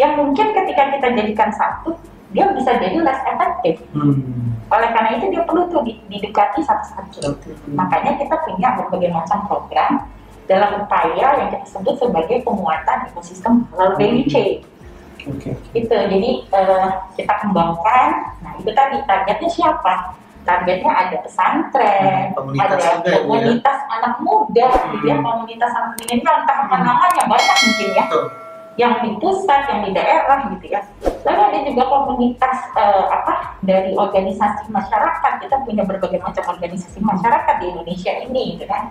Yang 0.00 0.12
mungkin 0.22 0.46
ketika 0.54 0.82
kita 0.98 1.08
jadikan 1.14 1.50
satu, 1.54 1.94
dia 2.34 2.44
bisa 2.52 2.76
jadi 2.76 2.98
less 3.00 3.20
effective. 3.24 3.78
Hmm. 3.94 4.52
Oleh 4.68 4.88
karena 4.92 5.16
itu 5.16 5.32
dia 5.32 5.42
perlu 5.48 5.64
tuh 5.72 5.80
di- 5.80 5.96
didekati 6.12 6.60
satu-satu. 6.60 7.18
Oke. 7.32 7.50
Makanya 7.72 8.20
kita 8.20 8.36
punya 8.44 8.76
berbagai 8.76 9.10
macam 9.16 9.48
program 9.48 9.92
dalam 10.48 10.82
upaya 10.82 11.28
yang 11.38 11.48
kita 11.52 11.68
sebut 11.68 12.00
sebagai 12.00 12.40
penguatan 12.42 13.04
ekosistem 13.12 13.68
halal 13.76 13.94
value 14.00 14.24
chain. 14.26 14.64
Oke. 15.28 15.52
Itu 15.76 15.92
jadi 15.92 16.30
eh, 16.48 16.88
kita 17.20 17.34
kembangkan. 17.44 18.08
Nah 18.40 18.52
itu 18.56 18.72
tadi 18.72 18.96
targetnya 19.04 19.50
siapa? 19.52 20.16
Targetnya 20.48 20.88
ada 20.88 21.16
pesantren, 21.20 22.32
Hmm, 22.32 22.36
komunitas 22.40 22.80
ada 22.80 22.80
ya, 22.80 22.96
Bu, 22.96 23.04
ya? 23.04 23.16
komunitas 23.20 23.78
anak 23.92 24.14
muda, 24.24 24.68
gitu 24.96 25.04
ya, 25.04 25.16
Hmm. 25.20 25.26
komunitas 25.28 25.70
anak 25.76 25.92
milenial, 26.00 26.36
entah 26.40 26.56
apa 26.64 26.76
Hmm. 26.80 26.86
namanya 26.88 27.22
banyak 27.28 27.56
mungkin 27.68 27.88
ya 27.92 28.04
Betul. 28.08 28.24
yang 28.80 28.94
di 29.04 29.10
pusat, 29.20 29.60
yang 29.68 29.80
di 29.84 29.90
daerah 29.92 30.38
gitu 30.56 30.66
ya. 30.72 30.80
Lalu 31.28 31.40
ada 31.52 31.58
juga 31.68 31.82
komunitas 31.92 32.58
eh, 32.80 33.04
apa 33.12 33.60
dari 33.60 33.92
organisasi 33.92 34.72
masyarakat. 34.72 35.32
Kita 35.44 35.56
punya 35.68 35.84
berbagai 35.84 36.24
macam 36.24 36.56
organisasi 36.56 36.96
masyarakat 37.04 37.54
di 37.60 37.66
Indonesia 37.68 38.12
ini, 38.24 38.56
gitu 38.56 38.64
kan. 38.64 38.88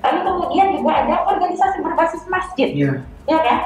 Lalu 0.00 0.18
kemudian 0.24 0.66
juga 0.80 0.92
ada 1.04 1.14
organisasi 1.28 1.76
berbasis 1.84 2.24
masjid, 2.26 2.68
Iya. 2.72 2.92
ya 3.28 3.38
kan? 3.44 3.58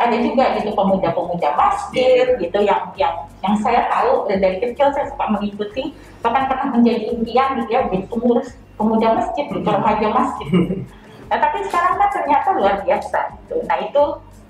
Ada 0.00 0.16
juga 0.24 0.56
gitu 0.56 0.72
pemuda-pemuda 0.72 1.48
masjid 1.60 2.24
gitu 2.40 2.58
yang 2.64 2.88
yang 2.96 3.12
yang 3.44 3.52
saya 3.60 3.84
tahu 3.92 4.24
eh, 4.32 4.40
dari 4.40 4.56
kecil 4.56 4.88
saya 4.96 5.04
suka 5.12 5.28
mengikuti 5.28 5.92
bahkan 6.24 6.48
pernah 6.48 6.72
menjadi 6.72 7.12
impian 7.12 7.60
gitu 7.60 7.68
ya 7.68 7.84
jadi 7.84 8.08
pengurus 8.08 8.56
pemuda 8.80 9.20
masjid 9.20 9.44
gitu 9.48 9.60
remaja 9.68 10.08
masjid 10.08 10.48
gitu. 10.48 10.74
Nah 11.30 11.38
tapi 11.38 11.62
sekarang 11.68 11.94
kan 12.00 12.10
ternyata 12.10 12.48
luar 12.56 12.74
biasa 12.80 13.18
gitu. 13.44 13.60
Nah 13.68 13.76
itu 13.84 14.02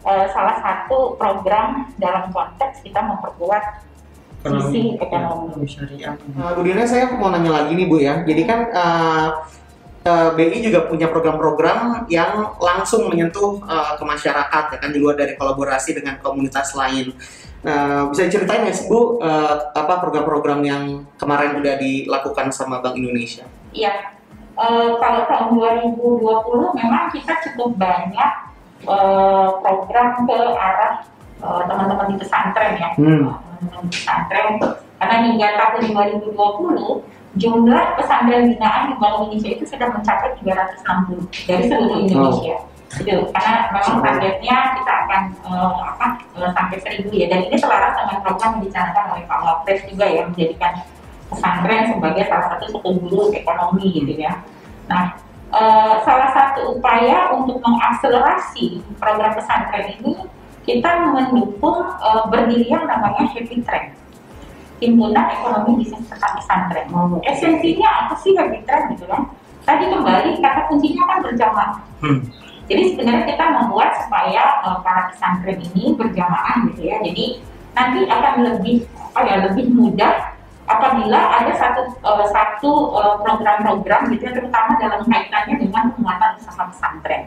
eh, 0.06 0.26
salah 0.30 0.56
satu 0.62 1.18
program 1.18 1.92
dalam 1.98 2.30
konteks 2.30 2.86
kita 2.86 3.02
memperkuat 3.02 3.84
sisi 4.40 4.96
ekonomi. 4.96 5.68
syariah. 5.68 6.16
Uh, 6.32 6.56
Bu 6.56 6.64
Dina, 6.64 6.88
saya 6.88 7.12
mau 7.12 7.28
nanya 7.28 7.52
lagi 7.52 7.76
nih 7.76 7.84
Bu 7.84 8.00
ya. 8.00 8.24
Jadi 8.24 8.42
kan 8.48 8.72
uh, 8.72 9.44
uh, 10.06 10.30
BI 10.36 10.58
juga 10.62 10.86
punya 10.86 11.08
program-program 11.10 12.06
yang 12.12 12.56
langsung 12.60 13.08
menyentuh 13.08 13.60
uh, 13.64 13.96
ke 13.98 14.04
masyarakat 14.04 14.64
ya 14.74 14.78
kan 14.78 14.90
di 14.92 14.98
luar 15.00 15.16
dari 15.16 15.34
kolaborasi 15.34 15.96
dengan 15.96 16.20
komunitas 16.20 16.76
lain. 16.76 17.12
Nah, 17.60 18.08
bisa 18.08 18.24
diceritain 18.24 18.64
nggak 18.64 18.72
sih 18.72 18.88
Bu 18.88 19.20
uh, 19.20 19.72
apa 19.76 20.00
program-program 20.00 20.64
yang 20.64 21.04
kemarin 21.20 21.60
udah 21.60 21.76
dilakukan 21.76 22.48
sama 22.52 22.80
Bank 22.80 22.96
Indonesia? 22.96 23.44
Iya, 23.76 24.20
Eh, 24.60 24.90
kalau 25.00 25.24
tahun 25.24 25.48
2020 25.56 26.76
memang 26.76 27.08
kita 27.08 27.32
cukup 27.48 27.80
banyak 27.80 28.32
eh, 28.84 29.48
program 29.64 30.08
ke 30.28 30.38
arah 30.52 30.94
eh, 31.40 31.62
teman-teman 31.64 32.12
di 32.12 32.16
pesantren 32.20 32.76
ya, 32.76 32.90
Hmm. 33.00 33.40
pesantren. 33.88 34.60
Karena 35.00 35.16
hingga 35.24 35.48
tahun 35.56 35.96
2020 35.96 37.00
jumlah 37.38 37.94
pesantren 37.94 38.50
binaan 38.50 38.90
di 38.90 38.94
Bank 38.98 39.14
Indonesia 39.22 39.50
itu 39.54 39.64
sudah 39.68 39.88
mencapai 39.94 40.34
360 40.42 41.46
dari 41.46 41.64
seluruh 41.70 41.98
Indonesia. 42.02 42.56
Itu 42.90 43.30
karena 43.30 43.70
memang 43.70 44.02
targetnya 44.02 44.56
kita 44.82 44.92
akan 45.06 45.22
eh, 45.46 45.74
apa 45.94 46.06
eh, 46.34 46.50
sampai 46.50 46.78
1000 47.06 47.06
ya 47.14 47.26
dan 47.30 47.40
ini 47.46 47.54
selaras 47.54 47.94
dengan 48.02 48.18
program 48.26 48.50
yang 48.58 48.62
dicanangkan 48.66 49.04
oleh 49.14 49.24
Pak 49.30 49.38
Wapres 49.46 49.80
juga 49.86 50.06
ya 50.10 50.22
menjadikan 50.26 50.72
pesantren 51.30 51.82
sebagai 51.94 52.24
salah 52.26 52.46
satu 52.50 52.64
suku 52.74 52.90
guru 53.06 53.30
ekonomi 53.30 53.86
gitu 53.94 54.12
ya. 54.18 54.42
Nah, 54.90 55.14
eh, 55.54 55.94
salah 56.02 56.34
satu 56.34 56.82
upaya 56.82 57.30
untuk 57.30 57.62
mengakselerasi 57.62 58.82
program 58.98 59.38
pesantren 59.38 59.94
ini 60.02 60.26
kita 60.66 61.14
mendukung 61.14 61.86
eh, 61.86 62.22
berdiri 62.26 62.66
yang 62.66 62.90
namanya 62.90 63.22
Happy 63.30 63.62
Trend. 63.62 63.94
Himpunan 64.80 65.26
Ekonomi 65.28 65.84
Bisnis 65.84 66.08
Pesan 66.08 66.32
Pesantren. 66.40 66.86
Esensinya 67.28 67.88
apa 68.04 68.14
sih 68.24 68.32
Trend 68.34 68.84
gitu 68.96 69.04
kan? 69.04 69.28
Tadi 69.68 69.84
kembali 69.92 70.40
kata 70.40 70.60
kuncinya 70.72 71.04
kan 71.04 71.18
berjamaah. 71.20 71.78
Hmm. 72.00 72.20
Jadi 72.70 72.94
sebenarnya 72.94 73.24
kita 73.26 73.44
membuat 73.50 73.90
supaya 74.06 74.62
uh, 74.62 74.78
para 74.80 75.10
pesantren 75.10 75.58
ini 75.58 75.92
berjamaah 75.98 76.64
gitu 76.70 76.86
ya. 76.86 76.96
Jadi 77.02 77.42
nanti 77.74 78.00
akan 78.06 78.34
lebih 78.46 78.86
apa 79.10 79.20
ya 79.26 79.36
lebih 79.50 79.66
mudah 79.74 80.38
apabila 80.70 81.18
ada 81.18 81.50
satu 81.58 81.82
uh, 82.06 82.26
satu 82.30 82.70
uh, 82.94 83.14
program-program 83.26 84.14
gitu 84.14 84.22
ya 84.22 84.32
terutama 84.38 84.78
dalam 84.78 85.02
kaitannya 85.02 85.58
dengan 85.58 85.90
penguatan 85.98 86.38
usaha 86.38 86.62
pesantren. 86.70 87.26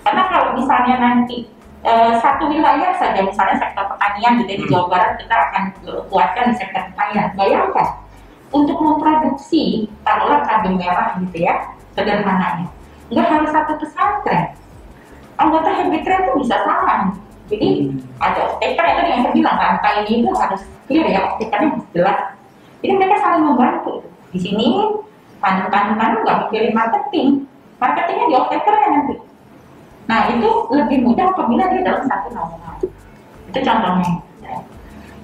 Karena 0.00 0.22
kalau 0.32 0.56
misalnya 0.56 0.96
nanti 0.96 1.44
uh, 1.84 2.12
satu 2.20 2.48
wilayah 2.48 2.92
saja 2.96 3.20
misalnya 3.24 3.56
sektor 3.56 3.84
pertanian 3.88 4.40
gitu 4.44 4.50
ya, 4.50 4.58
di 4.58 4.64
Hmm. 4.64 4.72
Jawa 4.72 4.86
Barat 4.92 5.12
kita 5.20 5.34
akan 5.34 5.62
uh, 5.88 6.02
kuatkan 6.08 6.44
di 6.52 6.54
sektor 6.56 6.82
pertanian. 6.92 7.26
Bayangkan 7.36 7.88
untuk 8.50 8.78
memproduksi 8.82 9.86
taruhlah 10.02 10.42
cabai 10.42 10.74
merah 10.74 11.14
gitu 11.22 11.38
ya 11.46 11.54
sederhananya. 11.94 12.66
Nggak 13.10 13.26
harus 13.26 13.50
satu 13.50 13.72
pesantren. 13.78 14.54
Anggota 15.40 15.72
Happy 15.72 15.98
Trend 16.04 16.22
itu 16.28 16.32
bisa 16.44 16.56
sama. 16.68 17.16
Jadi 17.50 17.90
ada 18.22 18.38
off-taker 18.46 18.84
itu 18.86 19.00
yang 19.10 19.20
saya 19.26 19.34
bilang 19.34 19.56
rantai 19.58 20.06
ini 20.06 20.22
itu 20.22 20.30
harus 20.36 20.62
clear 20.86 21.06
ya 21.08 21.20
off-takernya 21.26 21.82
jelas. 21.96 22.18
Jadi 22.84 22.92
mereka 22.94 23.16
saling 23.18 23.42
membantu. 23.42 24.06
Di 24.30 24.38
sini 24.38 24.86
tanam-tanam 25.42 26.22
nggak 26.22 26.38
mikirin 26.46 26.76
marketing? 26.76 27.28
Marketingnya 27.80 28.26
di 28.30 28.34
off-takernya 28.36 28.88
nanti 28.92 29.14
nah 30.10 30.26
itu 30.26 30.50
lebih 30.74 30.98
mudah 31.06 31.30
apabila 31.30 31.70
dia 31.70 31.86
dalam 31.86 32.02
satu 32.02 32.28
naungan 32.34 32.74
itu 33.46 33.58
contohnya 33.62 34.10
ya. 34.42 34.58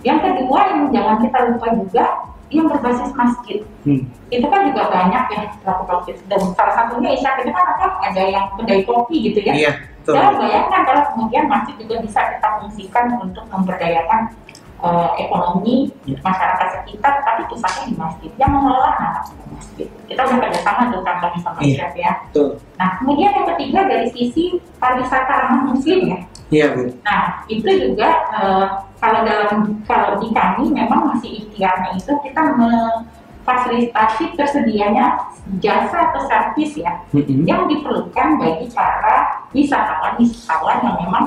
yang 0.07 0.19
kedua 0.23 0.61
yang 0.71 0.83
jangan 0.95 1.17
kita 1.19 1.39
lupa 1.51 1.67
juga 1.75 2.05
yang 2.47 2.71
berbasis 2.71 3.11
masjid 3.13 3.59
Hmm. 3.83 4.03
itu 4.31 4.43
kan 4.43 4.67
juga 4.67 4.91
banyak 4.91 5.25
ya 5.31 5.43
pelaku-pelaku 5.63 6.11
dan 6.27 6.43
salah 6.59 6.75
satunya 6.75 7.15
Isya 7.15 7.39
itu 7.39 7.55
kan 7.55 7.67
apa 7.71 7.87
ada 8.03 8.19
yang 8.19 8.51
kedai 8.59 8.83
kopi 8.83 9.31
gitu 9.31 9.39
ya 9.43 9.55
Iya, 9.55 9.71
betul. 10.03 10.15
saya 10.19 10.31
bayangkan 10.35 10.81
kalau 10.83 11.03
kemudian 11.15 11.47
masjid 11.47 11.75
juga 11.79 12.03
bisa 12.03 12.19
kita 12.35 12.49
fungsikan 12.59 13.15
untuk 13.23 13.47
memberdayakan 13.47 14.35
eh, 14.77 15.11
ekonomi 15.25 15.89
Ya. 16.07 16.19
masyarakat 16.23 16.69
sekitar, 16.81 17.25
tapi 17.25 17.43
pusatnya 17.49 17.85
di 17.91 17.95
masjid. 17.97 18.31
Yang 18.39 18.51
mengelola 18.55 18.91
anak 18.95 19.13
masjid. 19.51 19.89
Kita 20.07 20.21
udah 20.23 20.39
kerjasama 20.39 20.81
tuh 20.93 21.01
kantornya 21.03 21.41
sama 21.43 21.59
Iya. 21.65 21.87
Ya. 21.97 22.13
Betul. 22.31 22.49
Nah, 22.77 22.89
kemudian 23.01 23.31
yang 23.33 23.47
ketiga 23.57 23.81
dari 23.89 24.07
sisi 24.13 24.45
pariwisata 24.79 25.33
ramah 25.33 25.63
muslim 25.73 26.01
ya. 26.13 26.19
Iya, 26.47 26.67
Bu. 26.79 26.83
Nah, 27.03 27.43
itu 27.51 27.67
juga 27.67 28.09
eh, 28.39 28.67
kalau 29.03 29.21
dalam 29.27 29.83
kalau 29.83 30.23
di 30.23 30.31
kami 30.31 30.71
memang 30.71 31.11
masih 31.11 31.43
ikhtiarnya 31.43 31.99
itu 31.99 32.13
kita 32.23 32.43
memfasilitasi 32.55 34.25
tersedianya 34.39 35.27
jasa 35.59 36.11
atau 36.11 36.23
servis 36.27 36.75
ya 36.75 37.03
Mm-mm. 37.15 37.47
yang 37.47 37.67
diperlukan 37.67 38.39
bagi 38.39 38.67
para 38.71 39.47
wisatawan-wisatawan 39.51 40.83
yang 40.83 40.97
memang 41.03 41.25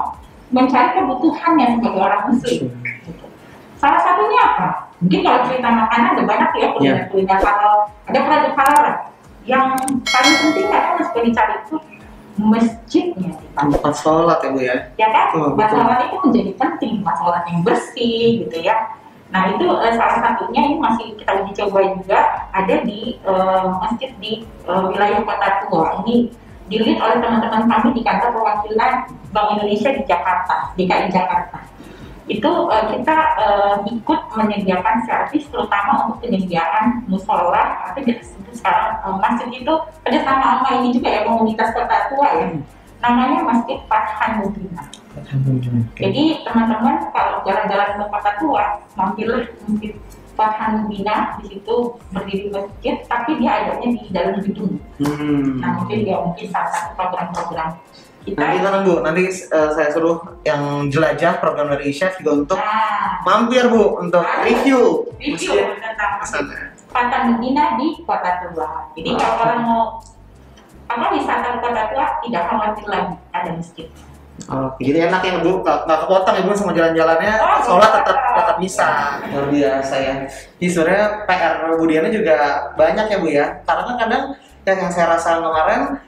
mencari 0.49 0.97
kebutuhannya 0.97 1.77
sebagai 1.77 2.01
orang 2.01 2.23
muslim. 2.33 2.59
Gitu. 3.05 3.25
Salah 3.79 3.99
satunya 4.03 4.39
apa? 4.43 4.67
Mungkin 4.99 5.19
kalau 5.23 5.39
cerita 5.47 5.69
makanan 5.71 6.09
ada 6.19 6.23
banyak 6.27 6.49
ya 6.59 6.67
kuliner-kuliner 6.75 7.39
halal, 7.39 7.87
ada 8.11 8.19
produk 8.27 8.53
halal. 8.59 8.85
Yang 9.47 9.65
paling 10.03 10.35
penting 10.43 10.67
kadang 10.67 10.99
suka 10.99 11.19
dicari 11.23 11.55
itu 11.63 11.75
masjidnya 12.35 13.29
di 13.39 13.47
sana. 13.55 13.71
Tempat 13.71 13.93
sholat 13.95 14.37
ya, 14.43 14.49
Bu 14.51 14.59
ya. 14.59 14.75
Ya 14.99 15.07
kan? 15.15 15.27
Oh, 15.35 15.55
itu 15.55 16.15
menjadi 16.27 16.51
penting, 16.59 16.93
masalah 16.99 17.47
yang 17.47 17.63
bersih 17.63 18.43
gitu 18.43 18.57
ya. 18.59 18.99
Nah 19.29 19.45
itu 19.53 19.65
eh, 19.65 19.93
salah 19.93 20.17
satunya 20.25 20.61
ini 20.65 20.75
masih 20.81 21.13
kita 21.13 21.31
uji 21.37 21.53
coba 21.53 21.79
juga 21.85 22.19
ada 22.49 22.75
di 22.81 23.21
eh, 23.21 23.65
masjid 23.77 24.11
di 24.17 24.43
eh, 24.43 24.83
wilayah 24.89 25.21
Kota 25.21 25.49
Tua. 25.63 26.01
Ini 26.03 26.33
dilihat 26.69 26.99
oleh 27.01 27.17
teman-teman 27.21 27.65
kami 27.65 27.89
di 27.97 28.01
kantor 28.01 28.29
perwakilan 28.35 28.93
Bank 29.29 29.47
Indonesia 29.57 29.89
di 29.93 30.01
Jakarta, 30.05 30.73
DKI 30.77 31.07
Jakarta. 31.13 31.61
Itu 32.29 32.51
eh, 32.69 32.85
kita 32.93 33.17
eh, 33.41 33.75
ikut 33.89 34.19
menyediakan 34.37 35.03
servis 35.09 35.49
terutama 35.49 36.05
untuk 36.05 36.29
penyediaan 36.29 37.03
musola 37.09 37.89
atau 37.89 38.05
sebut 38.05 38.53
sekarang 38.53 39.01
eh, 39.01 39.15
masjid 39.17 39.49
itu 39.49 39.73
kerjasama 40.05 40.61
sama 40.61 40.69
ini 40.79 40.93
juga 40.93 41.09
ya 41.09 41.21
komunitas 41.25 41.73
Kota 41.73 41.97
Tua 42.13 42.29
ya 42.37 42.47
namanya 42.99 43.39
Masjid 43.47 43.79
Fathan 43.87 44.43
Mubina. 44.43 44.83
Jadi 45.95 46.23
teman-teman 46.47 47.11
kalau 47.11 47.43
jalan-jalan 47.43 47.89
ke 47.97 48.05
kota 48.07 48.31
tua, 48.39 48.65
mampirlah 48.95 49.43
Masjid 49.67 49.93
Fathan 50.35 50.83
Mubina 50.83 51.35
di 51.39 51.55
situ 51.55 51.75
berdiri 52.15 52.47
masjid, 52.51 52.95
tapi 53.07 53.35
dia 53.39 53.51
adanya 53.63 53.87
di 53.91 54.07
dalam 54.11 54.39
gedung. 54.39 54.79
Hmm. 54.99 55.59
Nah 55.59 55.79
mungkin 55.79 56.07
dia 56.07 56.15
mungkin 56.19 56.47
salah 56.51 56.71
satu 56.71 56.95
program-program 56.95 57.75
kita. 58.23 58.37
Nanti 58.39 58.57
tenang 58.59 58.83
bu, 58.83 58.95
nanti 59.01 59.23
eh, 59.29 59.69
saya 59.73 59.89
suruh 59.91 60.17
yang 60.43 60.87
jelajah 60.87 61.39
program 61.39 61.71
dari 61.71 61.91
Chef 61.91 62.19
juga 62.19 62.31
untuk 62.43 62.57
Nah, 62.59 63.23
mampir 63.25 63.67
bu 63.71 63.99
untuk 63.99 64.23
review 64.43 65.07
review 65.17 65.55
masjid 65.55 65.77
tentang. 65.79 66.11
Fathan 66.89 67.21
Mubina 67.37 67.77
di 67.77 68.01
kota 68.01 68.41
tua. 68.49 68.89
Jadi 68.97 69.09
kalau 69.13 69.35
orang 69.45 69.61
mau 69.61 69.83
apa 70.89 71.05
wisata 71.13 71.61
kota 71.61 71.83
tua 71.93 72.05
tidak 72.25 72.43
khawatir 72.49 72.85
lagi 72.89 73.13
ada 73.29 73.49
masjid. 73.53 73.87
Oke, 74.49 74.81
jadi 74.87 75.11
enak 75.11 75.21
ya 75.21 75.43
bu, 75.43 75.61
nggak 75.61 75.99
kepotong 76.07 76.35
ya 76.39 76.43
bu 76.47 76.51
sama 76.55 76.71
jalan-jalannya, 76.71 77.33
Oh, 77.43 77.59
sholat 77.59 77.91
iya. 77.91 77.97
tetap 78.01 78.17
tetap 78.39 78.57
bisa. 78.57 78.87
Luar 79.35 79.45
biasa 79.51 79.95
ya. 79.99 80.13
Jadi 80.57 80.67
sebenarnya 80.71 81.05
PR 81.27 81.53
Budiana 81.75 82.07
juga 82.07 82.35
banyak 82.79 83.05
ya 83.11 83.17
bu 83.19 83.27
ya, 83.27 83.45
karena 83.67 83.83
kan 83.83 83.95
kadang 83.99 84.23
yang, 84.63 84.77
yang 84.79 84.91
saya 84.95 85.11
rasa 85.11 85.43
kemarin 85.43 85.99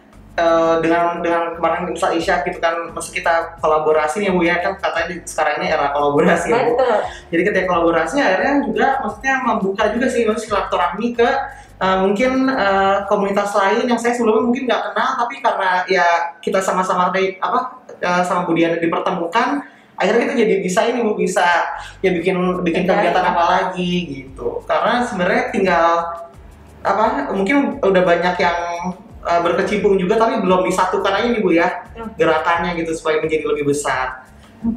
eh, 0.41 0.75
dengan 0.81 1.21
dengan 1.21 1.53
kemarin 1.53 1.93
Ustaz 1.93 2.17
Isya 2.17 2.41
gitu 2.41 2.57
kan, 2.57 2.89
maksud 2.89 3.13
kita 3.13 3.61
kolaborasi 3.61 4.25
ya 4.25 4.33
bu 4.33 4.41
ya 4.41 4.57
kan 4.57 4.81
katanya 4.81 5.07
di, 5.13 5.15
sekarang 5.29 5.61
ini 5.61 5.67
era 5.69 5.93
kolaborasi 5.93 6.49
ya 6.49 6.65
bu. 6.65 6.73
Betul. 6.73 6.97
Jadi 7.29 7.41
ketika 7.45 7.65
kolaborasi 7.69 8.15
akhirnya 8.17 8.53
juga 8.65 8.87
maksudnya 9.05 9.35
membuka 9.45 9.83
juga 9.93 10.07
sih 10.09 10.25
maksudnya 10.25 10.49
silaturahmi 10.57 11.07
ke 11.13 11.29
uh, 11.81 11.97
mungkin 12.05 12.31
uh, 12.49 13.09
komunitas 13.09 13.51
lain 13.57 13.89
yang 13.89 13.97
saya 13.97 14.13
sebelumnya 14.13 14.45
mungkin 14.45 14.63
nggak 14.69 14.81
kenal 14.93 15.09
tapi 15.17 15.35
karena 15.41 15.71
ya 15.89 16.07
kita 16.37 16.61
sama-sama 16.61 17.09
dari 17.09 17.35
apa 17.41 17.81
uh, 18.05 18.23
sama 18.25 18.45
Budiana 18.45 18.77
dipertemukan 18.77 19.65
akhirnya 19.97 20.33
kita 20.33 20.35
jadi 20.45 20.55
bisa 20.65 20.79
ini 20.89 21.05
bu 21.05 21.13
bisa 21.13 21.77
ya 22.01 22.09
bikin 22.09 22.65
bikin 22.65 22.89
kegiatan 22.89 23.21
apa 23.21 23.43
lagi 23.45 23.93
gitu 24.25 24.65
karena 24.65 25.05
sebenarnya 25.05 25.43
tinggal 25.53 25.85
apa 26.81 27.29
mungkin 27.29 27.77
udah 27.77 28.01
banyak 28.01 28.35
yang 28.41 28.57
uh, 29.25 29.41
berkecimpung 29.45 29.97
juga 29.97 30.17
tapi 30.17 30.41
belum 30.41 30.65
disatukan 30.67 31.13
aja 31.13 31.27
nih 31.29 31.41
bu 31.41 31.49
ya 31.53 31.67
gerakannya 32.17 32.77
gitu 32.81 32.97
supaya 32.97 33.21
menjadi 33.21 33.45
lebih 33.47 33.71
besar. 33.71 34.27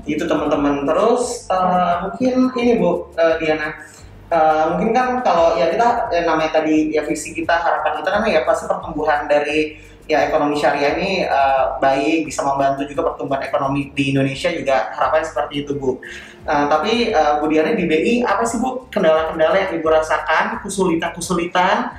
Itu 0.08 0.24
teman-teman. 0.24 0.88
Terus 0.88 1.48
uh, 1.52 2.08
mungkin 2.08 2.52
ini 2.56 2.72
bu 2.80 3.12
uh, 3.16 3.36
Diana 3.40 3.94
Uh, 4.34 4.74
mungkin 4.74 4.96
kan 4.96 5.20
kalau 5.20 5.52
ya 5.54 5.68
kita 5.68 6.08
ya 6.08 6.24
namanya 6.24 6.58
tadi 6.58 6.96
ya 6.96 7.04
visi 7.04 7.36
kita 7.36 7.60
harapan 7.60 8.00
kita 8.00 8.08
kan 8.08 8.22
ya 8.24 8.40
pasti 8.48 8.64
pertumbuhan 8.64 9.28
dari 9.28 9.76
ya 10.08 10.28
ekonomi 10.28 10.56
syariah 10.56 10.96
ini 10.96 11.10
uh, 11.28 11.76
baik 11.76 12.28
bisa 12.28 12.40
membantu 12.40 12.88
juga 12.88 13.12
pertumbuhan 13.12 13.44
ekonomi 13.44 13.92
di 13.92 14.16
Indonesia 14.16 14.48
juga 14.52 14.96
harapannya 14.96 15.28
seperti 15.28 15.54
itu 15.64 15.72
bu. 15.76 16.00
Uh, 16.44 16.66
tapi 16.72 17.12
uh, 17.12 17.40
Bu 17.40 17.52
Diana 17.52 17.76
di 17.76 17.84
BI 17.84 18.24
apa 18.24 18.48
sih 18.48 18.56
bu 18.60 18.88
kendala-kendala 18.88 19.56
yang 19.60 19.70
ibu 19.76 19.88
rasakan 19.92 20.60
kesulitan-kesulitan 20.60 21.92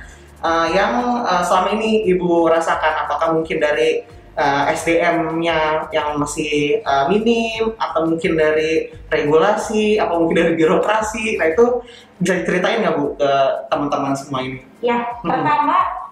uh, 0.46 0.66
yang 0.70 1.26
uh, 1.26 1.42
selama 1.42 1.74
ini 1.74 2.06
ibu 2.06 2.46
rasakan 2.46 3.02
apakah 3.06 3.34
mungkin 3.34 3.58
dari 3.58 4.06
uh, 4.38 4.70
SDM-nya 4.70 5.90
yang 5.90 6.14
masih 6.22 6.78
uh, 6.86 7.10
minim 7.10 7.74
atau 7.74 8.06
mungkin 8.06 8.38
dari 8.38 8.94
regulasi 9.10 9.98
atau 9.98 10.22
mungkin 10.22 10.46
dari 10.46 10.52
birokrasi 10.54 11.42
nah 11.42 11.50
itu 11.50 11.82
bisa 12.22 12.32
diceritain 12.40 12.80
nggak 12.80 12.96
bu 12.96 13.12
ke 13.18 13.30
teman-teman 13.68 14.16
semua 14.16 14.40
ini? 14.40 14.62
Ya, 14.80 15.04
Hmm. 15.20 15.28
pertama 15.34 16.05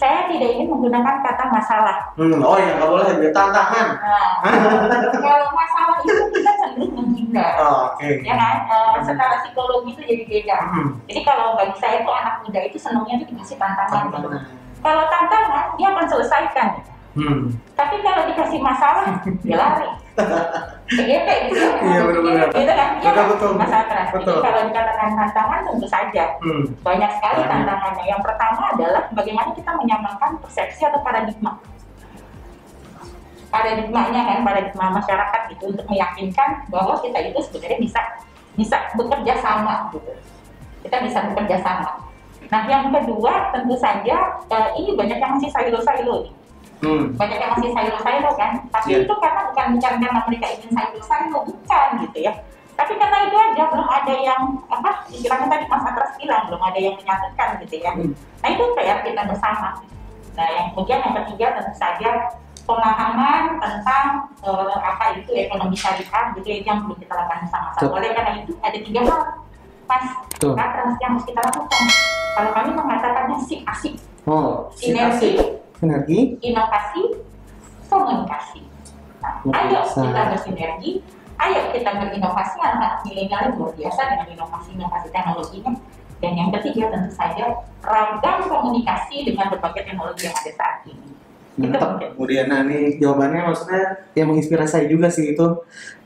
saya 0.00 0.24
tidak 0.32 0.48
ingin 0.56 0.72
menggunakan 0.72 1.20
kata 1.20 1.44
masalah. 1.52 1.96
Hmm, 2.16 2.40
oh 2.40 2.56
ya 2.56 2.80
nggak 2.80 2.88
boleh 2.88 3.28
tantangan. 3.36 3.86
Nah, 4.00 4.32
kalau 5.12 5.46
masalah 5.60 6.00
itu 6.00 6.24
kita 6.32 6.52
cenderung 6.56 6.92
menghindar. 6.96 7.52
Oh, 7.60 7.92
Oke. 7.92 8.24
Ya 8.24 8.32
kan, 8.32 8.56
Eh, 8.64 8.96
secara 9.04 9.44
psikologi 9.44 9.92
itu 9.92 10.02
jadi 10.08 10.24
beda. 10.24 10.56
Hmm, 10.72 10.88
Jadi 11.04 11.20
kalau 11.20 11.52
bagi 11.52 11.76
saya 11.76 12.00
itu 12.00 12.08
anak 12.08 12.34
muda 12.40 12.60
itu 12.64 12.78
senangnya 12.80 13.20
itu 13.20 13.24
dikasih 13.28 13.60
tantangan. 13.60 14.08
gitu. 14.08 14.16
tantangan. 14.16 14.42
Kalau 14.80 15.04
tantangan 15.12 15.64
dia 15.76 15.88
akan 15.92 16.06
selesaikan. 16.08 16.68
Hmm. 17.12 17.40
Tapi 17.76 17.96
kalau 18.00 18.22
dikasih 18.32 18.60
masalah 18.64 19.04
dia 19.44 19.56
lari. 19.60 19.88
Kayak 20.90 21.22
kayak 21.22 21.40
gitu. 21.46 21.62
ya. 21.62 21.70
Iya, 21.80 22.00
benar-benar. 22.02 22.48
Gitu 22.50 22.72
kan? 22.74 22.88
Iya 22.98 23.10
Betul, 23.10 23.14
kan? 23.14 23.26
betul. 23.30 23.50
Masalah. 23.54 24.04
Jadi 24.10 24.16
Betul. 24.26 24.38
kalau 24.42 24.60
dikatakan 24.66 25.08
tantangan 25.14 25.60
tentu 25.62 25.86
saja 25.86 26.24
Hmm. 26.42 26.62
banyak 26.82 27.10
sekali 27.14 27.40
Banyak. 27.40 27.50
tantangannya. 27.52 28.04
Yang 28.04 28.22
pertama 28.26 28.62
adalah 28.74 29.02
bagaimana 29.14 29.50
kita 29.54 29.70
menyamakan 29.76 30.30
persepsi 30.42 30.82
atau 30.82 31.00
paradigma. 31.00 31.52
Paradigmanya 33.50 34.20
kan, 34.30 34.38
paradigma 34.46 34.86
masyarakat 34.94 35.42
itu 35.50 35.64
untuk 35.66 35.86
meyakinkan 35.86 36.70
bahwa 36.70 36.94
kita 37.02 37.18
itu 37.20 37.38
sebenarnya 37.42 37.78
bisa 37.82 38.00
bisa 38.54 38.76
bekerja 38.94 39.34
sama 39.38 39.90
gitu. 39.90 40.10
Kita 40.82 40.96
bisa 41.02 41.18
bekerja 41.26 41.58
sama. 41.58 41.92
Nah, 42.46 42.62
yang 42.66 42.90
kedua 42.90 43.50
tentu 43.50 43.74
saja 43.74 44.16
eh, 44.44 44.68
ini 44.74 44.94
banyak 44.94 45.18
yang 45.18 45.38
masih 45.38 45.50
silo-silo 45.50 46.26
nih. 46.26 46.32
Hmm. 46.80 47.12
Banyak 47.16 47.38
yang 47.38 47.50
masih 47.56 47.70
silo-silo 47.76 48.30
kan. 48.40 48.52
Tapi 48.72 48.88
Iya. 48.88 48.98
itu 49.04 49.14
karena 49.20 49.40
bukan 49.52 49.66
bukan 49.76 49.92
karena 50.00 50.20
mereka 50.24 50.46
ingin 50.56 50.70
silo-silo, 50.72 51.38
bukan 51.44 51.88
gitu 52.08 52.18
ya. 52.24 52.32
Tapi 52.76 52.92
karena 52.96 53.18
itu 53.28 53.36
aja 53.36 53.62
belum 53.68 53.88
ada 53.92 54.14
yang 54.16 54.42
apa 54.72 54.90
istilahnya 55.12 55.46
tadi 55.52 55.64
Mas 55.68 55.84
Atras 55.84 56.16
bilang 56.16 56.48
belum 56.48 56.62
ada 56.64 56.78
yang 56.80 56.94
menyatukan 56.96 57.48
gitu 57.60 57.76
ya. 57.84 57.92
Hmm. 57.92 58.12
Nah 58.40 58.48
itu 58.48 58.64
PR 58.72 58.98
kita 59.04 59.22
bersama. 59.28 59.68
Nah 60.32 60.48
yang 60.48 60.66
kemudian 60.72 60.98
yang 61.04 61.14
ketiga 61.20 61.46
tentu 61.60 61.74
saja 61.76 62.10
pemahaman 62.64 63.60
tentang 63.60 64.04
eh, 64.40 64.76
apa 64.80 65.04
itu 65.20 65.30
ekonomi 65.36 65.76
syariah 65.76 66.24
gitu 66.38 66.46
ya 66.48 66.56
yang 66.64 66.80
perlu 66.86 66.96
kita 66.96 67.12
lakukan 67.12 67.44
sama-sama. 67.52 67.92
Oleh 67.92 68.10
karena 68.16 68.32
itu 68.40 68.52
ada 68.64 68.78
tiga 68.80 69.00
hal 69.04 69.20
Mas. 69.84 70.06
Atras 70.40 70.96
yang 71.04 71.12
harus 71.18 71.24
kita 71.28 71.40
lakukan. 71.44 71.82
Kalau 72.30 72.50
kami 72.56 72.70
mengatakannya 72.72 73.36
sih 73.44 73.60
asik, 73.66 73.94
Oh, 74.24 74.70
sinergi, 74.72 75.59
sinergi. 75.80 76.36
inovasi, 76.44 77.02
komunikasi. 77.88 78.60
Nah, 79.20 79.40
ayo 79.64 79.80
kita 79.84 80.22
bersinergi, 80.36 80.90
ayo 81.40 81.60
kita 81.72 81.90
berinovasi 81.96 82.56
anak 82.60 83.00
milenial 83.04 83.56
luar 83.56 83.72
biasa 83.76 84.00
dengan 84.12 84.26
inovasi-inovasi 84.36 85.08
teknologinya. 85.12 85.72
Dan 86.20 86.36
yang 86.36 86.52
ketiga 86.52 86.92
tentu 86.92 87.16
saja 87.16 87.64
ragam 87.80 88.44
komunikasi 88.44 89.24
dengan 89.24 89.48
berbagai 89.48 89.88
teknologi 89.88 90.28
yang 90.28 90.36
ada 90.36 90.52
saat 90.52 90.78
ini. 90.84 91.08
Mantap, 91.60 92.00
kemudian 92.00 92.48
nah 92.48 92.64
nih 92.64 92.96
jawabannya 92.96 93.52
maksudnya 93.52 94.08
yang 94.16 94.32
menginspirasi 94.32 94.70
saya 94.70 94.86
juga 94.88 95.12
sih 95.12 95.36
itu 95.36 95.44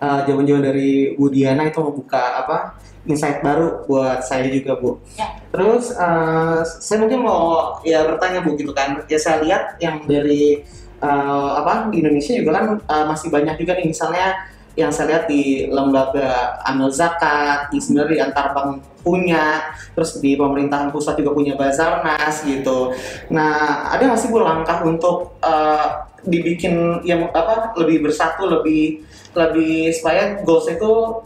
uh, 0.02 0.20
jawaban-jawaban 0.26 0.66
dari 0.66 1.14
Bu 1.14 1.30
Diana 1.30 1.68
itu 1.68 1.78
membuka 1.78 2.42
apa 2.42 2.74
insight 3.04 3.44
baru 3.44 3.84
buat 3.84 4.24
saya 4.24 4.48
juga 4.48 4.76
Bu. 4.80 5.00
Ya. 5.20 5.36
Terus 5.52 5.92
uh, 5.94 6.64
saya 6.64 7.04
mungkin 7.04 7.24
mau 7.24 7.76
ya 7.84 8.04
bertanya 8.04 8.40
Bu 8.40 8.56
gitu 8.56 8.72
kan, 8.72 9.04
ya 9.08 9.18
saya 9.20 9.44
lihat 9.44 9.76
yang 9.80 10.04
dari 10.08 10.64
uh, 11.04 11.60
apa 11.60 11.92
di 11.92 12.00
Indonesia 12.00 12.32
juga 12.32 12.50
kan 12.58 12.66
uh, 12.80 13.04
masih 13.08 13.28
banyak 13.28 13.54
juga 13.60 13.76
nih 13.76 13.92
misalnya 13.92 14.28
yang 14.74 14.90
saya 14.90 15.06
lihat 15.14 15.24
di 15.30 15.70
lembaga 15.70 16.58
amil 16.66 16.90
zakat, 16.90 17.70
di 17.70 17.78
sebenarnya 17.78 18.10
di 18.10 18.18
antar 18.26 18.46
bank 18.50 18.82
punya, 19.06 19.70
terus 19.94 20.18
di 20.18 20.34
pemerintahan 20.34 20.90
pusat 20.90 21.14
juga 21.14 21.30
punya 21.30 21.54
Bazarnas 21.54 22.42
gitu. 22.42 22.90
Nah, 23.30 23.86
ada 23.94 24.02
nggak 24.02 24.18
sih 24.18 24.34
bu 24.34 24.42
langkah 24.42 24.82
untuk 24.82 25.38
uh, 25.46 26.10
dibikin 26.26 27.04
yang 27.06 27.30
apa 27.30 27.76
lebih 27.78 28.10
bersatu, 28.10 28.50
lebih 28.50 29.06
lebih 29.38 29.94
supaya 29.94 30.42
goals 30.42 30.66
itu 30.66 31.22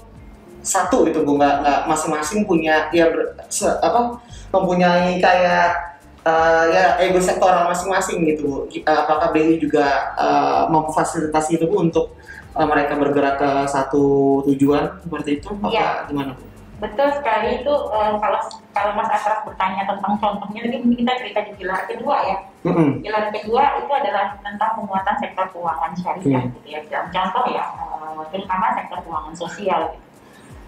satu 0.69 1.09
itu 1.09 1.25
bu 1.25 1.35
nggak 1.35 1.65
nggak 1.65 1.81
masing-masing 1.87 2.45
punya 2.45 2.93
ya 2.93 3.09
ber- 3.09 3.33
se- 3.49 3.81
apa 3.81 4.21
mempunyai 4.49 5.17
kayak 5.17 5.97
uh, 6.23 6.65
ya 6.69 7.01
ego 7.01 7.17
sektoral 7.19 7.65
masing-masing 7.67 8.21
gitu 8.27 8.43
bu. 8.45 8.57
Kita- 8.69 9.09
Apakah 9.09 9.33
BI 9.33 9.57
juga 9.57 10.13
uh, 10.15 10.69
memfasilitasi 10.69 11.57
itu 11.57 11.65
bu 11.65 11.81
untuk 11.83 12.13
uh, 12.53 12.65
mereka 12.65 12.95
bergerak 12.95 13.37
ke 13.37 13.51
satu 13.65 14.05
tujuan 14.45 15.01
seperti 15.01 15.41
itu? 15.41 15.49
Apa 15.49 15.67
Iya. 15.69 15.89
gimana 16.05 16.33
bu? 16.37 16.45
Betul 16.79 17.11
sekali 17.11 17.59
itu 17.59 17.75
eh, 17.91 18.13
kalau 18.23 18.39
kalau 18.71 18.93
Mas 18.95 19.11
Atras 19.11 19.43
bertanya 19.43 19.83
tentang 19.83 20.15
contohnya 20.15 20.63
tadi 20.63 20.79
mungkin 20.79 21.03
kita 21.03 21.15
cerita 21.19 21.41
di 21.43 21.53
pilar 21.59 21.91
kedua 21.91 22.17
ya. 22.23 22.37
Mm-mm. 22.63 23.03
Pilar 23.03 23.35
kedua 23.35 23.83
itu 23.83 23.91
adalah 23.91 24.39
tentang 24.39 24.71
penguatan 24.79 25.17
sektor 25.19 25.51
keuangan 25.51 25.91
syariah 25.99 26.39
Hmm. 26.39 26.55
gitu 26.55 26.69
ya. 26.71 26.79
Contoh 27.11 27.51
ya, 27.51 27.67
eh, 27.67 28.23
terutama 28.31 28.79
sektor 28.79 28.99
keuangan 29.03 29.35
sosial. 29.35 29.81
Gitu. 29.91 30.07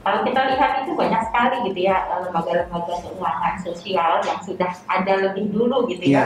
Kalau 0.01 0.25
kita 0.25 0.41
lihat 0.57 0.71
itu 0.85 0.97
banyak 0.97 1.23
sekali 1.29 1.57
gitu 1.69 1.81
ya 1.85 1.97
eh, 2.09 2.21
lembaga-lembaga 2.25 2.95
keuangan 3.05 3.55
sosial 3.61 4.25
yang 4.25 4.41
sudah 4.41 4.73
ada 4.89 5.13
lebih 5.29 5.53
dulu 5.53 5.85
gitu 5.93 6.09
Iya. 6.09 6.17
ya. 6.17 6.25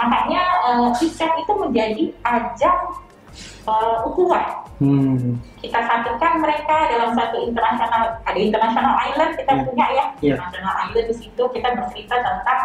Makanya 0.00 0.42
eh, 0.64 1.04
ISEF 1.04 1.32
itu 1.36 1.52
menjadi 1.52 2.04
ajang 2.24 2.80
uh, 3.66 4.06
ukhuwah. 4.08 4.64
Hmm. 4.82 5.38
Kita 5.62 5.78
satukan 5.78 6.42
mereka 6.42 6.90
dalam 6.90 7.14
satu 7.14 7.38
internasional, 7.38 8.18
ada 8.26 8.38
international 8.38 8.94
island 8.98 9.32
kita 9.38 9.52
Iya. 9.54 9.62
punya 9.62 9.86
ya, 9.86 10.04
Iya. 10.18 10.34
international 10.34 10.74
island 10.88 11.06
di 11.06 11.16
situ 11.22 11.42
kita 11.54 11.68
bercerita 11.78 12.16
tentang 12.18 12.60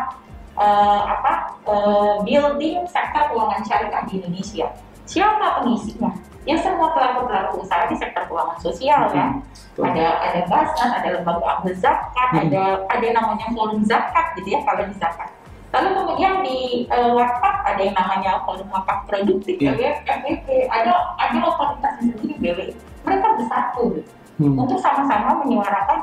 eh, 0.57 1.01
apa 1.05 1.33
eh, 1.69 2.15
building 2.25 2.81
sektor 2.89 3.29
keuangan 3.29 3.61
syariah 3.69 4.01
di 4.09 4.13
Indonesia. 4.17 4.67
siapa 5.07 5.63
pengisinya? 5.63 6.11
Ya 6.47 6.55
semua 6.55 6.95
pelaku-pelaku 6.95 7.59
usaha 7.59 7.83
di 7.85 7.95
sektor 7.99 8.23
keuangan 8.23 8.55
sosial 8.57 9.11
ya. 9.11 9.35
Betul. 9.75 9.83
Ada 9.83 10.05
ada 10.23 10.39
basnas, 10.47 10.91
ada 10.95 11.09
lembaga 11.19 11.59
ambil 11.59 11.75
zakat, 11.75 12.29
Hmm. 12.31 12.41
ada 12.47 12.63
ada 12.87 13.07
namanya 13.11 13.51
forum 13.51 13.83
zakat 13.83 14.31
gitu 14.39 14.55
ya 14.55 14.63
kalau 14.63 14.87
di 14.87 14.95
zakat. 14.95 15.27
Lalu 15.75 15.89
kemudian 15.93 16.33
di 16.41 16.87
eh, 16.87 17.11
wakaf 17.11 17.67
ada 17.67 17.81
yang 17.83 17.93
namanya 17.93 18.39
forum 18.47 18.71
wakaf 18.71 19.03
produktif, 19.05 19.59
Iya. 19.59 19.75
ya, 19.75 19.91
FWP, 20.07 20.47
ada 20.71 21.13
ada 21.19 21.37
otoritasnya 21.43 22.15
sendiri 22.15 22.33
BWI. 22.39 22.73
Mereka 23.03 23.27
bersatu 23.37 23.83
gitu 23.99 24.11
Hmm. 24.39 24.55
untuk 24.55 24.79
sama-sama 24.79 25.43
menyuarakan 25.43 25.99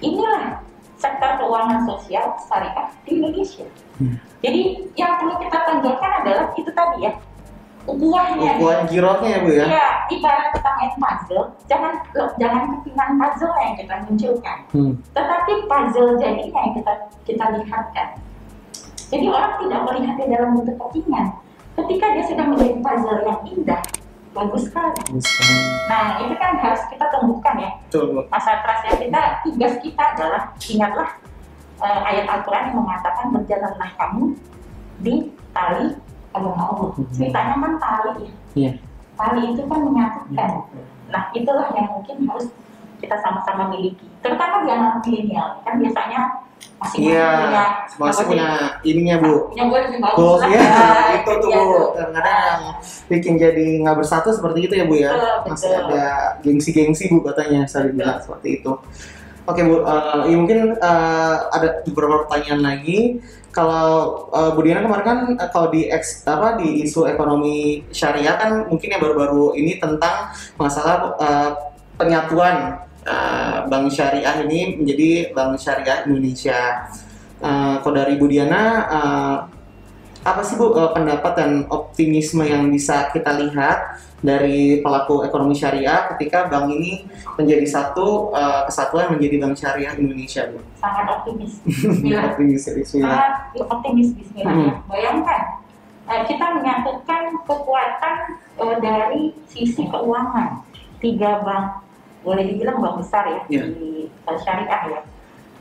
inilah 0.00 0.58
sektor 0.98 1.38
keuangan 1.38 1.86
sosial 1.86 2.34
syariah 2.42 2.90
di 3.06 3.22
Indonesia. 3.22 3.66
Hmm. 4.02 4.18
Jadi 4.42 4.62
yang 4.98 5.14
perlu 5.22 5.38
kita 5.38 5.58
tonjolkan 5.62 6.10
adalah 6.26 6.50
itu 6.54 6.70
tadi 6.74 7.06
ya 7.06 7.12
ukurannya. 7.88 8.52
Ukuran 8.60 8.80
girohnya 8.92 9.28
ya 9.32 9.38
bu 9.40 9.50
ya. 9.50 9.64
Iya, 9.64 9.86
ibarat 10.12 10.48
main 10.78 10.92
puzzle, 10.94 11.44
jangan 11.66 11.92
jangan 12.38 12.62
kepingan 12.78 13.10
puzzle 13.18 13.54
yang 13.58 13.74
kita 13.74 13.94
munculkan, 14.06 14.58
Hmm. 14.70 14.92
tetapi 15.10 15.52
puzzle 15.66 16.10
jadinya 16.22 16.60
yang 16.62 16.72
kita 16.78 16.92
kita 17.26 17.44
lihatkan. 17.58 18.08
Jadi 19.08 19.26
orang 19.26 19.52
tidak 19.58 19.80
melihatnya 19.88 20.26
dalam 20.38 20.50
bentuk 20.54 20.76
kepingan. 20.78 21.26
Ketika 21.74 22.06
dia 22.14 22.24
sudah 22.30 22.44
menjadi 22.46 22.76
puzzle 22.78 23.20
yang 23.26 23.40
indah, 23.42 23.82
bagus 24.36 24.62
sekali. 24.70 24.98
Nah, 25.88 26.20
itu 26.22 26.34
kan 26.36 26.52
harus 26.60 26.82
kita 26.92 27.04
tumbuhkan 27.10 27.54
ya. 27.58 27.70
Betul 27.88 28.04
bu. 28.14 28.20
Masa 28.30 28.62
trust 28.62 28.82
ya 28.86 28.94
kita 29.00 29.20
tugas 29.42 29.74
kita 29.82 30.02
adalah 30.14 30.42
ingatlah 30.62 31.08
eh, 31.82 32.00
ayat 32.14 32.26
Al-Quran 32.28 32.64
yang 32.70 32.78
mengatakan 32.84 33.26
berjalanlah 33.34 33.90
kamu 33.98 34.24
di 35.02 35.14
tali 35.54 35.94
agama 36.38 36.62
Allah. 36.64 36.88
Mhm. 36.94 37.10
Ceritanya 37.10 37.54
kan 37.56 37.72
tali 37.76 38.10
ya. 38.18 38.30
Iya. 38.54 38.72
Tali 39.14 39.42
itu 39.50 39.62
kan 39.64 39.78
menyatukan. 39.82 40.50
Nah, 41.08 41.22
itulah 41.32 41.66
yang 41.72 41.88
mungkin 41.90 42.16
harus 42.24 42.46
kita 42.98 43.16
sama-sama 43.18 43.70
miliki. 43.70 44.06
Terutama 44.18 44.62
di 44.62 44.70
anak 44.70 45.02
milenial. 45.02 45.48
Kan 45.62 45.78
biasanya 45.78 46.20
masih 46.78 46.98
Iya. 47.04 47.26
punya 47.38 47.64
Masih 47.88 47.98
apa 47.98 48.10
sih? 48.12 48.24
punya 48.26 48.48
ininya 48.82 49.16
bu. 49.18 49.34
punya 49.48 49.64
gue 49.64 49.78
lebih 49.84 49.98
bagus 50.00 50.16
Goals 50.16 50.40
lah. 50.40 50.48
ya, 50.48 50.58
Ya, 50.58 50.86
itu 51.18 51.30
tuh 51.32 51.48
iya 51.48 51.58
bu. 51.58 51.70
tuh. 51.72 51.86
Kadang-kadang 51.92 52.36
yang 52.38 52.62
bikin 53.08 53.34
jadi 53.36 53.66
nggak 53.80 53.96
bersatu 53.96 54.28
seperti 54.30 54.58
itu 54.60 54.74
ya 54.74 54.84
bu 54.84 54.94
ya. 54.94 55.10
Betul, 55.10 55.34
Masih 55.48 55.68
betul. 55.68 55.82
ada 55.88 56.06
gengsi-gengsi 56.40 57.04
bu 57.08 57.18
katanya 57.24 57.60
saya 57.64 57.88
bilang 57.88 58.18
seperti 58.18 58.48
itu. 58.58 58.72
Oke 59.44 59.60
bu, 59.64 59.76
eh, 59.80 60.02
ya 60.28 60.36
mungkin 60.36 60.58
eh, 60.74 61.36
ada 61.48 61.68
beberapa 61.82 62.14
pertanyaan 62.24 62.60
lagi. 62.60 63.22
Kalau 63.58 64.30
eh, 64.30 64.50
Bu 64.54 64.62
Diana 64.62 64.86
kemarin 64.86 65.02
kan 65.02 65.18
eh, 65.34 65.50
kalau 65.50 65.74
di 65.74 65.90
eks, 65.90 66.22
apa 66.30 66.62
di 66.62 66.86
isu 66.86 67.10
ekonomi 67.10 67.82
syariah 67.90 68.38
kan 68.38 68.70
mungkin 68.70 68.94
yang 68.94 69.02
baru-baru 69.02 69.58
ini 69.58 69.82
tentang 69.82 70.30
masalah 70.54 71.18
eh, 71.18 71.50
penyatuan 71.98 72.86
eh, 73.02 73.58
bank 73.66 73.90
syariah 73.90 74.46
ini 74.46 74.78
menjadi 74.78 75.34
bank 75.34 75.58
syariah 75.58 76.06
Indonesia. 76.06 76.86
Eh, 77.42 77.74
kalau 77.82 77.94
dari 77.98 78.14
Bu 78.14 78.30
Diana 78.30 78.62
eh, 78.86 79.36
apa 80.22 80.40
sih 80.46 80.54
Bu 80.54 80.78
eh, 80.78 80.94
pendapat 80.94 81.32
dan 81.34 81.66
optimisme 81.66 82.46
yang 82.46 82.70
bisa 82.70 83.10
kita 83.10 83.42
lihat 83.42 83.98
dari 84.18 84.82
pelaku 84.82 85.22
ekonomi 85.22 85.54
syariah 85.54 86.10
ketika 86.14 86.50
bank 86.50 86.74
ini 86.74 87.06
menjadi 87.38 87.66
satu 87.66 88.34
eh, 88.34 88.62
kesatuan 88.66 89.14
menjadi 89.14 89.36
bank 89.38 89.54
syariah 89.54 89.94
Indonesia 89.94 90.42
Bu? 90.50 90.58
Sangat 90.78 91.06
optimis. 91.06 91.52
Bismillah. 91.62 92.34
Optimis 92.34 92.62
Bismillah. 92.66 93.14
sangat 93.14 93.32
optimis 93.62 94.08
Bismillah. 94.18 94.54
Hmm. 94.54 94.72
Bayangkan 94.90 95.42
eh, 96.10 96.22
kita 96.26 96.46
menyatukan 96.58 97.22
kekuatan 97.46 98.16
eh, 98.58 98.76
dari 98.82 99.22
sisi 99.46 99.86
keuangan 99.86 100.66
tiga 100.98 101.42
bank 101.46 101.66
boleh 102.26 102.42
dibilang 102.42 102.82
bank 102.82 102.98
besar 102.98 103.22
ya 103.30 103.40
Iya. 103.46 103.62
di 103.70 104.10
syariah 104.42 104.82
ya 104.90 105.00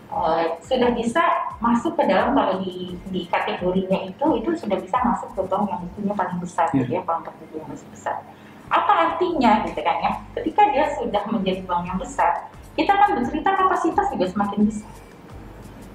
Eh, 0.08 0.46
sudah 0.64 0.96
bisa 0.96 1.20
masuk 1.60 2.00
ke 2.00 2.08
dalam 2.08 2.32
kalau 2.32 2.64
di, 2.64 2.96
di 3.12 3.28
kategorinya 3.28 4.08
itu 4.08 4.24
itu 4.40 4.50
sudah 4.56 4.80
bisa 4.80 4.96
masuk 5.04 5.36
ke 5.36 5.42
bank 5.52 5.68
yang 5.68 5.84
bukunya 5.84 6.14
paling 6.16 6.40
besar 6.40 6.72
gitu 6.72 6.88
ya 6.88 7.04
bank 7.04 7.28
buku 7.28 7.60
yang 7.60 7.68
masih 7.68 7.84
besar 7.92 8.24
apa 8.68 8.92
artinya 9.10 9.64
gitu 9.64 9.80
kan 9.80 9.98
ya 10.04 10.12
ketika 10.36 10.62
dia 10.72 10.86
sudah 11.00 11.24
menjadi 11.32 11.62
bank 11.64 11.84
yang 11.88 11.98
besar 11.98 12.52
kita 12.76 12.92
kan 12.92 13.10
bercerita 13.16 13.50
kapasitas 13.56 14.06
juga 14.12 14.26
semakin 14.28 14.60
besar 14.68 14.92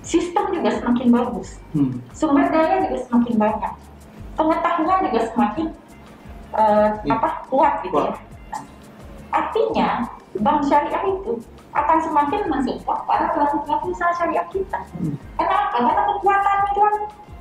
sistem 0.03 0.45
juga 0.51 0.71
semakin 0.77 1.07
bagus 1.11 1.49
Hmm. 1.73 2.01
sumber 2.13 2.51
daya 2.53 2.85
juga 2.85 3.01
semakin 3.09 3.35
banyak, 3.39 3.73
pengetahuan 4.37 5.01
juga 5.09 5.21
semakin 5.33 5.67
Ya. 6.53 7.17
apa 7.17 7.49
kuat 7.49 7.81
gitu 7.81 7.97
Kuat. 7.97 8.13
ya. 8.13 8.17
Nah, 8.53 8.63
artinya 9.33 9.89
bank 10.37 10.69
syariah 10.69 11.01
itu 11.09 11.33
akan 11.73 11.99
semakin 12.05 12.41
mensupport 12.45 13.09
para 13.09 13.33
pelaku 13.33 13.65
pelaku 13.65 13.87
usaha 13.89 14.13
syariah 14.13 14.45
kita. 14.53 14.77
Hmm. 15.01 15.17
Kenapa? 15.41 15.73
Karena 15.73 16.03
kekuatan 16.05 16.57
itu 16.69 16.81
kan 16.83 16.95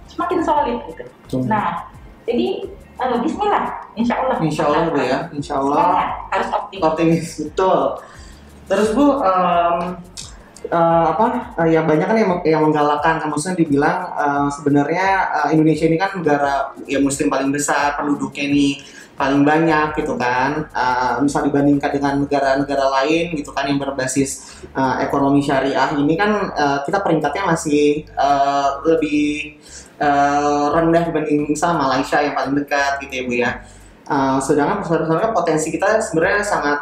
semakin 0.07 0.39
solid 0.39 0.77
gitu. 0.87 1.03
Nah, 1.43 1.91
jadi 2.23 2.71
eh, 3.01 3.19
Bismillah, 3.25 3.63
Insya 3.97 4.15
Allah. 4.21 4.37
Insya 4.39 4.63
Allah 4.69 4.81
Bu 4.87 4.97
ya, 5.01 5.19
Insya 5.33 5.53
Allah 5.57 5.75
Semangat, 5.75 6.09
harus 6.31 6.47
optimis. 6.53 6.81
optimis 6.85 7.27
betul. 7.49 7.79
Terus 8.69 8.89
Bu, 8.95 9.05
em, 9.19 9.77
eh, 10.71 11.05
apa 11.11 11.25
eh, 11.59 11.67
ya 11.73 11.81
banyak 11.83 12.07
kan 12.07 12.17
yang, 12.17 12.31
yang 12.45 12.61
menggalakkan, 12.63 13.19
kan 13.19 13.27
maksudnya 13.27 13.57
dibilang 13.59 13.97
eh, 14.15 14.47
sebenarnya 14.53 15.07
eh, 15.43 15.47
Indonesia 15.57 15.85
ini 15.89 15.97
kan 15.97 16.11
negara 16.21 16.71
ya 16.85 16.99
Muslim 17.01 17.27
paling 17.27 17.49
besar, 17.49 17.97
penduduknya 17.99 18.45
ini 18.47 18.69
paling 19.19 19.45
banyak 19.45 20.01
gitu 20.01 20.17
kan. 20.17 20.65
Eh, 20.71 21.13
misal 21.21 21.45
dibandingkan 21.45 21.91
dengan 21.93 22.13
negara-negara 22.25 22.85
lain 23.01 23.35
gitu 23.35 23.51
kan 23.51 23.67
yang 23.67 23.77
berbasis 23.77 24.61
eh, 24.71 24.95
ekonomi 25.05 25.43
syariah 25.43 25.93
ini 25.99 26.13
kan 26.15 26.31
eh, 26.53 26.79
kita 26.87 27.03
peringkatnya 27.03 27.43
masih 27.49 28.05
eh, 28.07 28.69
lebih 28.87 29.59
eh, 30.01 30.67
rendah 30.73 31.03
dibanding 31.05 31.53
sama 31.53 31.85
Malaysia 31.85 32.17
yang 32.17 32.33
paling 32.33 32.57
dekat 32.57 32.97
gitu 33.05 33.13
ya 33.13 33.23
Bu 33.29 33.33
ya. 33.37 33.51
Uh, 34.11 34.41
sedangkan 34.43 34.83
sebenarnya 34.83 35.31
potensi 35.31 35.71
kita 35.71 36.03
sebenarnya 36.03 36.43
sangat 36.43 36.79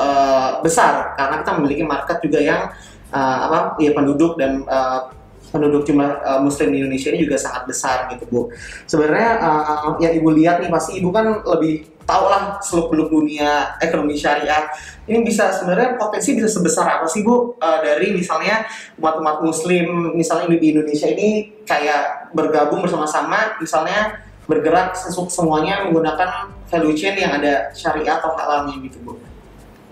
uh, 0.00 0.64
besar 0.64 1.12
karena 1.18 1.44
kita 1.44 1.52
memiliki 1.60 1.84
market 1.84 2.24
juga 2.24 2.40
yang 2.40 2.72
uh, 3.12 3.38
apa 3.50 3.58
ya 3.82 3.92
penduduk 3.92 4.40
dan 4.40 4.64
uh, 4.64 5.12
penduduk 5.50 5.82
jumlah 5.84 6.22
uh, 6.22 6.40
muslim 6.40 6.70
di 6.70 6.80
Indonesia 6.80 7.10
ini 7.10 7.26
juga 7.26 7.36
sangat 7.36 7.66
besar 7.66 8.06
gitu 8.14 8.24
bu. 8.30 8.42
Sebenarnya 8.86 9.30
uh, 9.42 9.98
yang 9.98 10.14
ibu 10.14 10.30
lihat 10.30 10.62
nih 10.62 10.70
pasti 10.70 11.02
ibu 11.02 11.10
kan 11.10 11.42
lebih 11.42 11.90
tahu 12.10 12.24
lah 12.26 12.42
seluk 12.58 12.90
beluk 12.90 13.08
dunia 13.14 13.78
ekonomi 13.78 14.18
syariah 14.18 14.66
ini 15.06 15.22
bisa 15.22 15.54
sebenarnya 15.54 15.94
potensi 15.94 16.34
bisa 16.34 16.50
sebesar 16.50 16.98
apa 16.98 17.06
sih 17.06 17.22
bu 17.22 17.52
Uh, 17.60 17.78
dari 17.84 18.16
misalnya 18.16 18.64
umat-umat 18.96 19.44
muslim 19.44 20.16
misalnya 20.16 20.48
di 20.48 20.72
Indonesia 20.72 21.12
ini 21.12 21.60
kayak 21.68 22.32
bergabung 22.32 22.80
bersama-sama 22.80 23.60
misalnya 23.60 24.16
bergerak 24.48 24.96
sesuk 24.96 25.28
semuanya 25.28 25.84
menggunakan 25.84 26.48
value 26.72 26.96
chain 26.96 27.20
yang 27.20 27.36
ada 27.36 27.68
syariah 27.76 28.16
atau 28.18 28.32
halalnya 28.34 28.80
gitu 28.82 28.98
bu. 29.04 29.20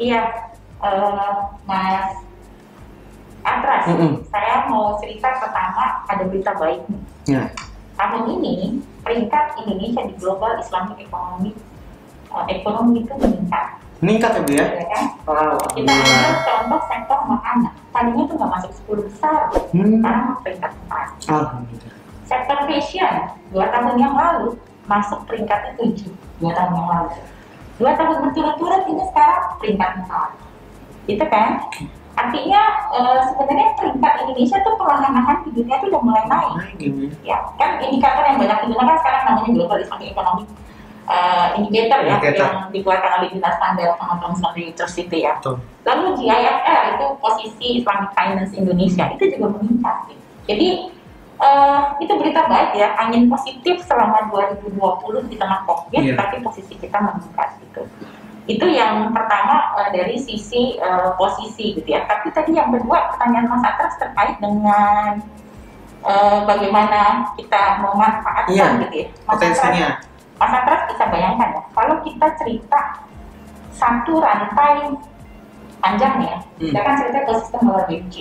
Iya, 0.00 0.50
eh, 0.80 1.34
Mas 1.68 2.24
Atras, 3.46 3.84
Mm-mm. 3.86 4.12
saya 4.28 4.66
mau 4.66 4.98
cerita 4.98 5.28
pertama 5.38 6.02
ada 6.10 6.24
berita 6.26 6.52
baik 6.58 6.82
nih. 6.90 7.02
Ya. 7.38 7.44
Tahun 7.94 8.24
ini 8.38 8.82
peringkat 9.06 9.62
Indonesia 9.62 10.02
di 10.08 10.14
global 10.18 10.58
Islamic 10.58 10.98
economy 11.06 11.54
eh, 12.28 12.44
ekonomi 12.54 13.02
itu 13.02 13.14
meningkat, 13.16 13.66
Meningkat 13.98 14.30
ya 14.30 14.40
bu 14.40 14.50
ya? 14.54 14.66
ya 14.78 14.86
kan? 14.94 15.04
Wow. 15.26 15.58
Kita 15.74 15.90
ambil 15.90 16.32
contoh 16.46 16.80
sektor 16.86 17.18
makanan, 17.26 17.72
tadinya 17.90 18.22
tuh 18.24 18.34
nggak 18.38 18.52
masuk 18.54 18.70
10 18.86 19.02
besar, 19.10 19.40
Hmm. 19.74 19.90
sekarang 19.98 20.24
peringkat 20.40 20.72
4. 20.86 21.08
Alhamdulillah. 21.26 21.94
Sektor 22.22 22.58
fashion, 22.68 23.14
dua 23.50 23.66
tahun 23.72 23.96
yang 23.96 24.14
lalu 24.14 24.54
masuk 24.84 25.24
peringkatnya 25.24 25.72
7, 25.80 26.12
dua 26.38 26.52
tahun 26.54 26.72
yang 26.72 26.88
lalu. 26.88 27.10
Dua 27.78 27.92
tahun 27.94 28.16
berturut-turut 28.22 28.82
ini 28.86 29.02
sekarang 29.10 29.42
peringkat 29.58 29.90
4. 30.06 30.30
Itu 31.08 31.24
kan? 31.26 31.50
Artinya 32.14 32.62
eh, 32.92 33.18
sebenarnya 33.26 33.68
peringkat 33.78 34.12
Indonesia 34.22 34.58
tuh 34.60 34.74
perlahan-lahan 34.76 35.36
di 35.42 35.50
dunia 35.54 35.74
tuh 35.78 35.88
udah 35.88 36.02
mulai 36.02 36.24
naik. 36.26 36.54
Ya. 36.78 36.90
Ya, 37.24 37.38
kan 37.56 37.78
indikator 37.80 38.22
yang 38.26 38.38
banyak 38.38 38.58
digunakan 38.62 38.96
sekarang 38.98 39.22
namanya 39.26 39.50
Global 39.54 39.78
Economic 39.78 40.46
eh, 41.08 41.46
Indicator 41.56 42.00
ya, 42.04 42.16
Indicator. 42.20 42.46
yang 42.46 42.68
dibuatkan 42.70 43.10
oleh 43.18 43.28
Dinas 43.32 43.54
Standar 43.56 43.96
teman-teman 43.96 44.34
ya. 45.16 45.32
Betul. 45.40 45.56
Lalu 45.84 46.06
GIFR 46.20 46.82
itu 46.94 47.06
posisi 47.18 47.66
Islamic 47.80 48.10
Finance 48.12 48.52
Indonesia 48.52 49.04
itu 49.10 49.24
juga 49.32 49.46
meningkat. 49.56 49.96
gitu. 50.06 50.22
Jadi 50.48 50.68
eh, 51.38 51.80
itu 52.00 52.12
berita 52.12 52.44
baik 52.44 52.70
ya, 52.74 52.92
angin 52.98 53.26
positif 53.26 53.80
selama 53.84 54.28
2020 54.28 55.30
di 55.30 55.36
tengah 55.38 55.64
COVID, 55.64 56.02
Iya. 56.02 56.14
tapi 56.14 56.42
posisi 56.42 56.74
kita 56.74 56.98
meningkat 56.98 57.56
gitu. 57.62 57.82
Itu 58.48 58.64
yang 58.64 59.12
pertama 59.12 59.76
eh, 59.80 59.90
dari 59.92 60.16
sisi 60.16 60.76
eh, 60.76 61.10
posisi 61.16 61.76
gitu 61.76 61.88
ya. 61.88 62.04
Tapi 62.04 62.32
tadi 62.32 62.52
yang 62.52 62.68
kedua 62.68 63.12
pertanyaan 63.12 63.48
Mas 63.48 63.64
Atras 63.64 63.96
terkait 63.96 64.36
dengan 64.40 65.20
eh, 66.04 66.40
bagaimana 66.44 67.32
kita 67.36 67.80
memanfaatkan 67.80 68.52
Iya, 68.52 68.66
gitu 68.84 68.96
ya. 68.96 69.08
Mas 69.24 69.36
Atras, 69.36 69.56
Potensinya. 69.56 69.88
Mas 70.38 70.54
Atras 70.54 70.86
bisa 70.86 71.04
bayangkan 71.10 71.50
ya, 71.58 71.62
kalau 71.74 71.96
kita 72.06 72.26
cerita 72.38 72.80
satu 73.74 74.22
rantai 74.22 74.94
panjang 75.82 76.14
ya, 76.22 76.36
Hmm. 76.58 76.70
kita 76.74 76.78
kan 76.82 76.94
cerita 76.98 77.18
ke 77.26 77.32
sistem 77.42 77.62
HLBG. 77.70 78.14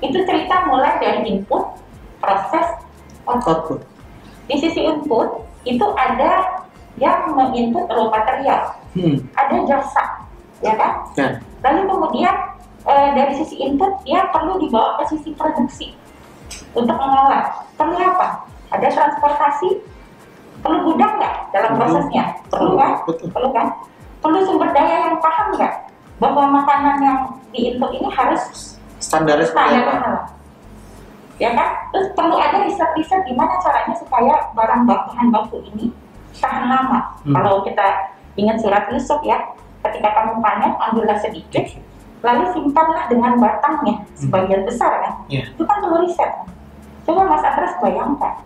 Itu 0.00 0.18
cerita 0.24 0.64
mulai 0.68 0.96
dari 1.00 1.20
input, 1.28 1.64
proses, 2.20 2.68
output. 3.28 3.48
output 3.48 3.80
Di 4.48 4.56
sisi 4.60 4.80
input, 4.84 5.44
itu 5.64 5.84
ada 5.96 6.64
yang 6.96 7.32
menginput 7.32 7.88
raw 7.88 8.08
material, 8.08 8.76
hmm. 8.96 9.16
ada 9.36 9.56
jasa, 9.68 10.04
ya 10.60 10.72
kan? 10.76 11.04
ya 11.16 11.28
Lalu 11.60 11.80
kemudian 11.88 12.34
eh, 12.88 13.08
dari 13.12 13.32
sisi 13.36 13.60
input 13.60 14.00
dia 14.04 14.24
perlu 14.32 14.56
dibawa 14.60 14.96
ke 15.00 15.12
sisi 15.12 15.36
produksi 15.36 15.92
untuk 16.72 16.96
mengolah. 16.96 17.64
Perlu 17.76 17.96
apa? 18.00 18.48
Ada 18.72 18.88
transportasi, 18.92 19.80
perlu 20.64 20.92
gudang 20.92 21.20
nggak. 21.20 21.29
Prosesnya? 21.80 22.24
Perlu 22.52 22.72
kan? 22.76 22.92
betul 23.08 23.28
Perlu 23.32 23.48
kan? 23.56 23.66
Perlu 24.20 24.38
sumber 24.44 24.68
daya 24.76 24.96
yang 25.08 25.16
paham 25.18 25.46
nggak 25.56 25.74
bahwa 26.20 26.44
makanan 26.60 26.96
yang 27.00 27.18
di 27.50 27.72
input 27.72 27.90
ini 27.96 28.08
harus 28.12 28.76
standar 29.00 29.96
halal? 29.96 30.28
Ya 31.40 31.56
kan? 31.56 31.88
Terus 31.96 32.12
perlu 32.12 32.36
ada 32.36 32.68
riset-riset 32.68 33.24
gimana 33.24 33.56
caranya 33.64 33.96
supaya 33.96 34.52
barang 34.52 34.82
bahan 34.84 35.26
baku 35.32 35.64
ini 35.72 35.88
tahan 36.36 36.68
lama. 36.68 37.16
Hmm. 37.24 37.32
Kalau 37.32 37.64
kita 37.64 38.12
ingat 38.36 38.60
surat 38.60 38.84
Yusuf 38.92 39.24
ya, 39.24 39.40
ketika 39.88 40.12
kamu 40.12 40.44
panen 40.44 40.76
ambillah 40.76 41.16
sedikit, 41.16 41.64
lalu 42.20 42.44
simpanlah 42.52 43.08
dengan 43.08 43.40
batangnya 43.40 44.04
sebagian 44.12 44.68
besar 44.68 45.00
kan. 45.00 45.12
Iya. 45.32 45.48
Itu 45.56 45.64
kan 45.64 45.80
perlu 45.80 46.04
riset. 46.04 46.30
Coba 47.08 47.24
Mas 47.24 47.42
Andres 47.42 47.74
bayangkan, 47.80 48.44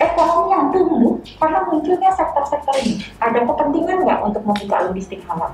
ekonomi 0.00 0.48
yang 0.48 0.64
tumbuh 0.72 1.14
karena 1.36 1.58
munculnya 1.68 2.10
sektor-sektor 2.16 2.74
ini. 2.80 3.04
Ada 3.20 3.44
kepentingan 3.44 3.96
nggak 4.02 4.20
untuk 4.24 4.42
membuka 4.42 4.76
logistik 4.88 5.20
halal? 5.28 5.52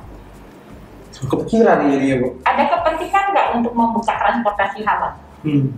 kepikiran 1.16 1.80
nih 1.80 1.96
jadinya 1.96 2.16
bu 2.20 2.28
Ada 2.44 2.62
kepentingan 2.68 3.24
nggak 3.32 3.46
untuk 3.56 3.72
membuka 3.72 4.12
transportasi 4.20 4.84
halal? 4.84 5.12
hmm. 5.42 5.72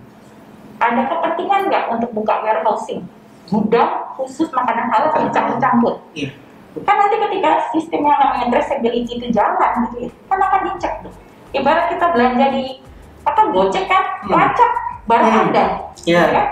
Ada 0.79 1.03
kepentingan 1.11 1.61
nggak 1.71 1.85
untuk 1.95 2.11
buka 2.13 2.43
warehousing? 2.43 3.07
Gudang 3.49 4.13
khusus 4.19 4.51
makanan 4.53 4.93
halal 4.93 5.09
yang 5.15 5.25
dicampur-campur. 5.31 5.95
Iya. 6.13 6.31
Kan 6.85 6.95
nanti 7.01 7.17
ketika 7.19 7.51
sistem 7.73 8.07
yang 8.07 8.19
namanya 8.21 8.47
traceability 8.53 9.19
itu 9.19 9.27
jalan 9.33 9.73
gitu 9.89 10.07
ya, 10.07 10.11
kan 10.29 10.39
akan 10.39 10.61
dicek 10.69 10.93
tuh. 11.03 11.15
Ibarat 11.51 11.89
kita 11.91 12.07
belanja 12.13 12.47
di 12.53 12.65
apa 13.25 13.41
Gojek 13.51 13.85
kan, 13.89 14.05
Hmm. 14.27 14.37
lacak 14.37 14.71
barang 15.09 15.33
Hmm. 15.33 15.43
Anda. 15.49 15.65
Iya. 16.05 16.19
ya 16.19 16.31
kan? 16.31 16.47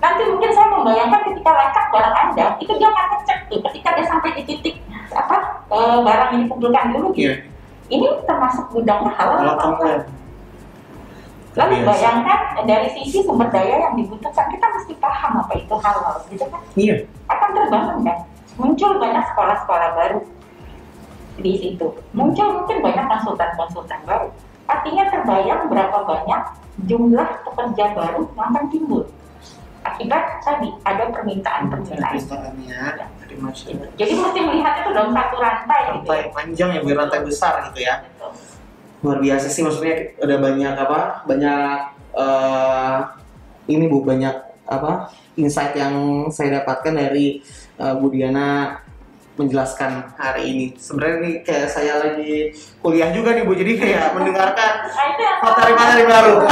Nanti 0.00 0.22
mungkin 0.32 0.50
saya 0.50 0.68
membayangkan 0.72 1.19
ketika 1.40 1.56
lacak 1.56 1.84
barang 1.88 2.16
Anda, 2.20 2.46
itu 2.60 2.72
dia 2.76 2.88
akan 2.92 3.06
ngecek 3.16 3.38
tuh 3.48 3.58
ketika 3.64 3.88
dia 3.96 4.04
sampai 4.04 4.30
di 4.36 4.42
titik 4.44 4.76
apa 5.08 5.64
eh, 5.72 5.98
barang 6.04 6.30
ini 6.36 6.44
kumpulkan 6.52 6.92
dulu 6.92 7.08
gitu. 7.16 7.32
Iya. 7.32 7.34
Ini 7.88 8.06
termasuk 8.28 8.68
gudangnya 8.76 9.08
halal 9.16 9.56
kamu 9.56 9.74
enggak? 9.80 10.00
Lalu 11.56 11.74
Biasa. 11.80 11.88
bayangkan 11.88 12.40
dari 12.68 12.88
sisi 12.92 13.24
sumber 13.24 13.48
daya 13.48 13.88
yang 13.88 13.96
dibutuhkan 13.96 14.46
kita 14.52 14.66
mesti 14.68 14.92
paham 15.00 15.32
apa 15.40 15.52
itu 15.56 15.74
halal, 15.80 16.14
gitu 16.28 16.44
kan? 16.46 16.62
iya 16.76 16.94
Akan 17.26 17.56
terbangun 17.56 17.96
kan? 18.04 18.18
Muncul 18.60 19.00
banyak 19.00 19.24
sekolah-sekolah 19.32 19.88
baru 19.96 20.20
di 21.40 21.52
situ. 21.56 21.88
Muncul 22.12 22.48
mungkin 22.52 22.78
banyak 22.84 23.04
konsultan-konsultan 23.08 24.00
baru. 24.04 24.28
Artinya 24.68 25.08
terbayang 25.08 25.66
berapa 25.72 25.98
banyak 26.04 26.42
jumlah 26.86 27.28
pekerja 27.48 27.84
baru 27.96 28.28
yang 28.28 28.46
akan 28.54 28.64
timbul 28.70 29.02
akibat 29.80 30.44
tadi 30.44 30.68
ada 30.84 31.04
permintaan 31.08 31.72
permintaan. 31.72 32.12
Dari 32.16 33.36
masyarakat 33.40 33.88
Jadi 33.96 34.12
mesti 34.16 34.40
melihat 34.42 34.74
itu 34.84 34.90
dalam 34.92 35.12
satu 35.14 35.36
rantai 35.38 35.80
gitu. 35.96 36.08
rantai 36.10 36.20
panjang 36.34 36.68
ya 36.76 36.80
bu 36.82 36.88
rantai 36.92 37.20
besar 37.24 37.54
gitu 37.70 37.80
ya. 37.84 37.94
Luar 39.00 39.18
biasa 39.22 39.46
sih 39.48 39.62
maksudnya 39.64 40.12
udah 40.20 40.38
banyak 40.40 40.74
apa 40.76 41.00
banyak 41.24 41.76
eh, 42.16 42.98
ini 43.70 43.84
bu 43.86 44.02
banyak 44.04 44.34
apa 44.70 45.10
insight 45.34 45.74
yang 45.74 46.26
saya 46.30 46.62
dapatkan 46.62 46.94
dari 46.94 47.40
eh, 47.80 47.94
Bu 47.96 48.12
Diana 48.12 48.78
menjelaskan 49.40 50.12
hari 50.20 50.42
ini. 50.52 50.66
Sebenarnya 50.76 51.16
ini 51.24 51.30
kayak 51.40 51.68
saya 51.72 51.96
lagi 51.96 52.52
kuliah 52.84 53.08
juga 53.08 53.32
nih 53.32 53.44
bu 53.48 53.56
jadi 53.56 53.72
kayak 53.80 54.04
mendengarkan 54.16 54.72
materi-materi 55.40 56.04
baru 56.04 56.34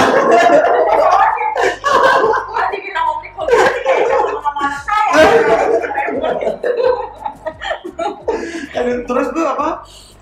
Nanti 2.49 2.77
kita 2.81 3.01
ngobrol 3.03 3.31
kuliah 3.37 3.61
nanti 3.61 3.81
kayak 3.85 4.05
sama 4.41 4.67
saya. 4.87 5.13
Aduh, 8.79 8.97
terus 9.05 9.27
bu 9.37 9.41
apa 9.45 9.69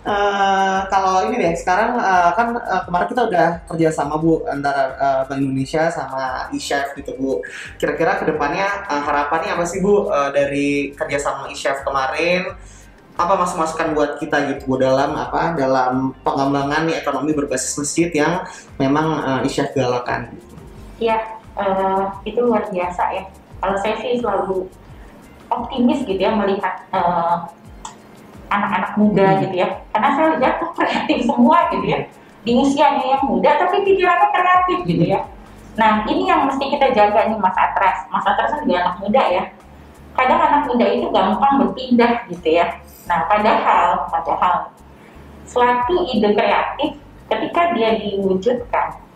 eh, 0.06 0.78
kalau 0.90 1.28
ini 1.30 1.36
deh 1.38 1.45
sekarang 1.56 1.96
eh, 1.96 2.30
kan 2.36 2.48
eh, 2.54 2.82
kemarin 2.84 3.08
kita 3.08 3.22
udah 3.26 3.48
kerja 3.66 3.88
sama 3.90 4.20
bu 4.20 4.44
antara 4.46 4.94
eh, 4.96 5.22
Bank 5.26 5.40
Indonesia 5.40 5.88
sama 5.88 6.52
eChef 6.52 6.94
gitu 6.94 7.16
bu. 7.16 7.32
Kira-kira 7.80 8.20
ke 8.20 8.28
depannya 8.28 8.68
eh, 8.86 9.02
harapannya 9.02 9.56
apa 9.56 9.64
sih 9.64 9.80
bu 9.80 10.06
eh, 10.12 10.30
dari 10.36 10.68
kerja 10.92 11.18
sama 11.18 11.48
eChef 11.50 11.82
kemarin? 11.82 12.54
Apa 13.16 13.32
masuk-masukan 13.32 13.96
buat 13.96 14.20
kita 14.20 14.36
gitu 14.52 14.68
bu 14.68 14.76
dalam 14.76 15.16
apa 15.16 15.56
dalam 15.56 16.12
pengembangan 16.20 16.84
ekonomi 16.92 17.32
berbasis 17.32 17.80
masjid 17.80 18.12
yang 18.12 18.44
memang 18.76 19.40
eh, 19.42 19.48
eChef 19.48 19.72
galakan? 19.72 20.30
Iya, 21.00 21.18
eh, 21.56 22.04
itu 22.28 22.38
luar 22.44 22.68
biasa 22.68 23.02
ya. 23.16 23.24
Kalau 23.56 23.76
saya 23.80 23.96
sih 24.04 24.20
selalu 24.20 24.68
optimis 25.48 26.04
gitu 26.04 26.20
ya 26.20 26.36
melihat 26.36 26.86
eh, 26.92 27.36
anak-anak 28.50 28.92
muda 28.98 29.26
Hmm. 29.26 29.40
gitu 29.46 29.54
ya. 29.62 29.68
Karena 29.90 30.08
saya 30.14 30.26
lihat 30.38 30.54
tuh 30.62 30.70
kreatif 30.76 31.18
semua 31.26 31.58
gitu 31.72 31.86
ya. 31.86 32.00
Di 32.46 32.52
usianya 32.54 33.04
yang 33.18 33.22
muda 33.26 33.50
tapi 33.58 33.82
pikirannya 33.82 34.28
kreatif 34.30 34.78
gitu 34.86 35.04
ya. 35.04 35.20
Nah 35.76 36.06
ini 36.08 36.30
yang 36.30 36.46
mesti 36.46 36.64
kita 36.72 36.94
jaga 36.94 37.28
nih 37.28 37.38
Mas 37.38 37.56
Atras. 37.58 38.06
Mas 38.08 38.24
Atras 38.24 38.54
kan 38.54 38.62
juga 38.64 38.86
anak 38.86 38.96
muda 39.02 39.22
ya. 39.28 39.42
Kadang 40.16 40.40
anak 40.40 40.62
muda 40.70 40.86
itu 40.88 41.06
gampang 41.12 41.52
berpindah 41.60 42.12
gitu 42.32 42.48
ya. 42.48 42.66
Nah 43.04 43.28
padahal, 43.28 44.08
padahal 44.08 44.72
suatu 45.46 46.06
ide 46.10 46.34
kreatif 46.34 46.98
ketika 47.26 47.74
dia 47.74 47.98
diwujudkan 47.98 49.06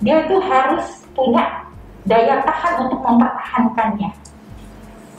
dia 0.00 0.28
itu 0.28 0.36
harus 0.44 1.08
punya 1.16 1.64
daya 2.04 2.44
tahan 2.44 2.84
untuk 2.84 3.00
mempertahankannya. 3.00 4.10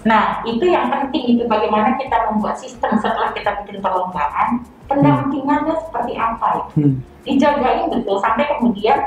Nah, 0.05 0.45
itu 0.45 0.65
yang 0.69 0.93
penting 0.93 1.37
itu 1.37 1.43
bagaimana 1.49 1.97
kita 1.97 2.29
membuat 2.29 2.59
sistem 2.61 2.93
setelah 3.01 3.33
kita 3.33 3.49
bikin 3.63 3.81
perlombaan, 3.81 4.61
pendampingannya 4.85 5.73
seperti 5.89 6.13
apa 6.19 6.47
itu. 6.61 6.73
Hmm. 6.77 6.93
Dijagain 7.25 7.89
betul 7.89 8.17
sampai 8.21 8.45
kemudian 8.57 8.97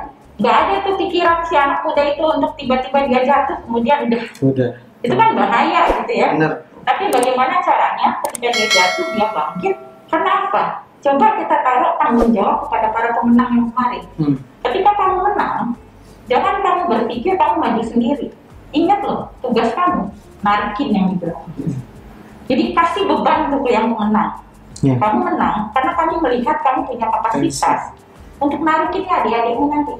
nggak 0.40 0.56
ada 0.56 0.74
tuh 0.88 0.94
pikiran 0.96 1.44
si 1.46 1.54
anak 1.54 1.84
muda 1.84 2.02
itu 2.04 2.24
untuk 2.24 2.52
tiba-tiba 2.56 2.98
dia 3.12 3.20
jatuh 3.28 3.60
kemudian 3.60 4.08
udah 4.08 4.22
udah 4.40 4.70
itu 5.04 5.14
kan 5.16 5.36
bahaya 5.36 5.80
gitu 6.00 6.12
ya. 6.16 6.32
benar 6.32 6.64
Tapi 6.80 7.12
bagaimana 7.12 7.60
caranya 7.60 8.08
ketika 8.24 8.48
dia 8.56 8.66
jatuh 8.72 9.06
dia 9.12 9.28
bangkit? 9.36 9.76
Kenapa? 10.08 10.80
Coba 11.00 11.26
kita 11.36 11.56
taruh 11.60 11.92
tanggung 12.00 12.32
jawab 12.32 12.66
kepada 12.66 12.88
para 12.88 13.08
pemenang 13.20 13.50
yang 13.52 13.66
kemarin. 13.72 14.04
Hmm. 14.16 14.36
Ketika 14.64 14.90
kamu 14.96 15.16
menang, 15.28 15.76
jangan 16.28 16.56
kamu 16.60 16.82
berpikir 16.88 17.32
kamu 17.36 17.54
maju 17.56 17.82
sendiri. 17.84 18.26
Ingat 18.72 19.00
loh, 19.04 19.28
tugas 19.44 19.72
kamu 19.76 20.08
narikin 20.40 20.88
yang 20.92 21.06
di 21.12 21.16
belakang. 21.20 21.52
Jadi 22.50 22.62
kasih 22.74 23.02
beban 23.06 23.52
untuk 23.52 23.70
yang 23.70 23.94
menang. 23.94 24.42
Ya. 24.80 24.96
Kamu 24.96 25.18
menang 25.20 25.68
karena 25.76 25.92
kami 25.92 26.14
melihat 26.24 26.56
kamu 26.64 26.88
punya 26.88 27.06
kapasitas 27.12 27.92
untuk 28.40 28.60
narikinnya 28.64 29.20
adik-adikmu 29.20 29.64
nanti. 29.68 29.94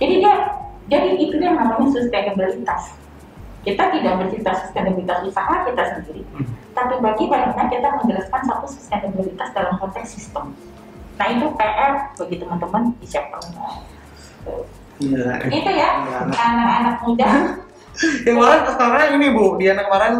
Jadi 0.00 0.14
dia, 0.20 0.34
jadi 0.92 1.10
itu 1.16 1.34
yang 1.40 1.56
namanya 1.56 1.88
sustainabilitas. 1.88 2.92
Kita 3.60 3.92
tidak 3.92 4.20
bercerita 4.20 4.52
sustainabilitas 4.56 5.20
usaha 5.28 5.54
kita 5.68 5.82
sendiri, 5.96 6.24
Hmm. 6.32 6.48
tapi 6.72 6.96
bagaimana 6.96 7.68
kita 7.68 7.88
menjelaskan 8.00 8.40
satu 8.48 8.66
sustainabilitas 8.68 9.48
dalam 9.52 9.76
konteks 9.76 10.16
sistem. 10.16 10.56
Nah 11.20 11.26
itu 11.28 11.44
PR 11.52 12.08
bagi 12.16 12.36
teman-teman 12.40 12.82
di 12.96 13.06
chapter 13.08 13.40
Iya. 15.00 15.24
Itu 15.48 15.70
ya, 15.72 15.90
Iya. 16.04 16.20
anak-anak 16.32 16.96
muda. 17.04 17.28
yang 18.00 18.36
kemarin 18.40 18.60
kemarin 18.64 19.08
ini 19.20 19.26
bu. 19.32 19.60
Diana 19.60 19.82
kemarin 19.84 20.12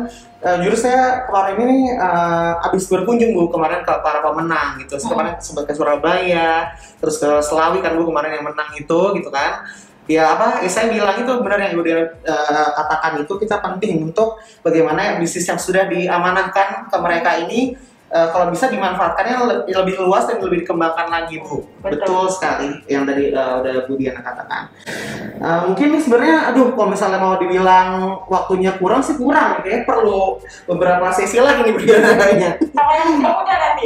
eh, 0.45 0.57
jujur 0.61 0.77
saya 0.77 1.25
kemarin 1.25 1.57
ini 1.65 1.79
eh, 1.97 2.53
habis 2.61 2.85
berkunjung 2.87 3.33
bu 3.33 3.49
kemarin 3.49 3.81
ke 3.85 3.93
para 4.05 4.21
pemenang 4.21 4.81
gitu. 4.85 5.01
Hmm. 5.01 5.17
kemarin 5.17 5.33
sempat 5.41 5.65
ke 5.69 5.73
Surabaya 5.73 6.77
terus 7.01 7.17
ke 7.17 7.31
Selawi 7.41 7.81
kan 7.81 7.97
bu 7.97 8.09
kemarin 8.09 8.37
yang 8.37 8.45
menang 8.45 8.71
itu 8.77 9.01
gitu 9.17 9.31
kan. 9.33 9.65
Ya 10.11 10.35
apa 10.35 10.67
ya 10.67 10.71
saya 10.73 10.91
bilang 10.91 11.23
itu 11.23 11.33
benar 11.39 11.59
yang 11.63 11.73
ibu 11.79 11.83
Diana 11.87 12.05
eh, 12.05 12.71
katakan 12.77 13.13
itu 13.23 13.33
kita 13.39 13.57
penting 13.63 14.11
untuk 14.11 14.43
bagaimana 14.61 15.17
bisnis 15.23 15.47
yang 15.47 15.61
sudah 15.61 15.87
diamanahkan 15.87 16.91
ke 16.91 16.97
mereka 16.99 17.39
ini 17.47 17.79
eh, 18.11 18.29
kalau 18.35 18.51
bisa 18.51 18.67
dimanfaatkannya 18.69 19.37
lebih, 19.47 19.75
lebih 19.75 19.95
luas 20.05 20.27
dan 20.27 20.43
lebih 20.43 20.67
dikembangkan 20.67 21.07
lagi 21.09 21.41
Bu. 21.41 21.63
Betul. 21.81 22.03
Betul, 22.03 22.25
sekali 22.31 22.69
yang 22.91 23.07
tadi 23.07 23.31
eh, 23.31 23.53
udah 23.63 23.75
Bu 23.87 23.95
Diana 23.97 24.21
katakan. 24.21 24.63
Eh, 25.41 25.61
mungkin 25.71 25.89
sebenarnya, 25.97 26.53
aduh 26.53 26.75
kalau 26.75 26.89
misalnya 26.93 27.19
mau 27.23 27.35
dibilang 27.39 28.21
waktunya 28.29 28.75
kurang 28.77 29.01
sih 29.01 29.17
kurang, 29.17 29.63
kayaknya 29.63 29.89
perlu 29.89 30.43
beberapa 30.69 31.09
sesi 31.15 31.41
lagi 31.41 31.65
nih 31.65 31.73
Bu 31.73 31.81
Diana 31.81 32.11
kayaknya. 32.19 32.51
Sama 32.75 32.93
yang 32.99 33.11
nanti. 33.23 33.85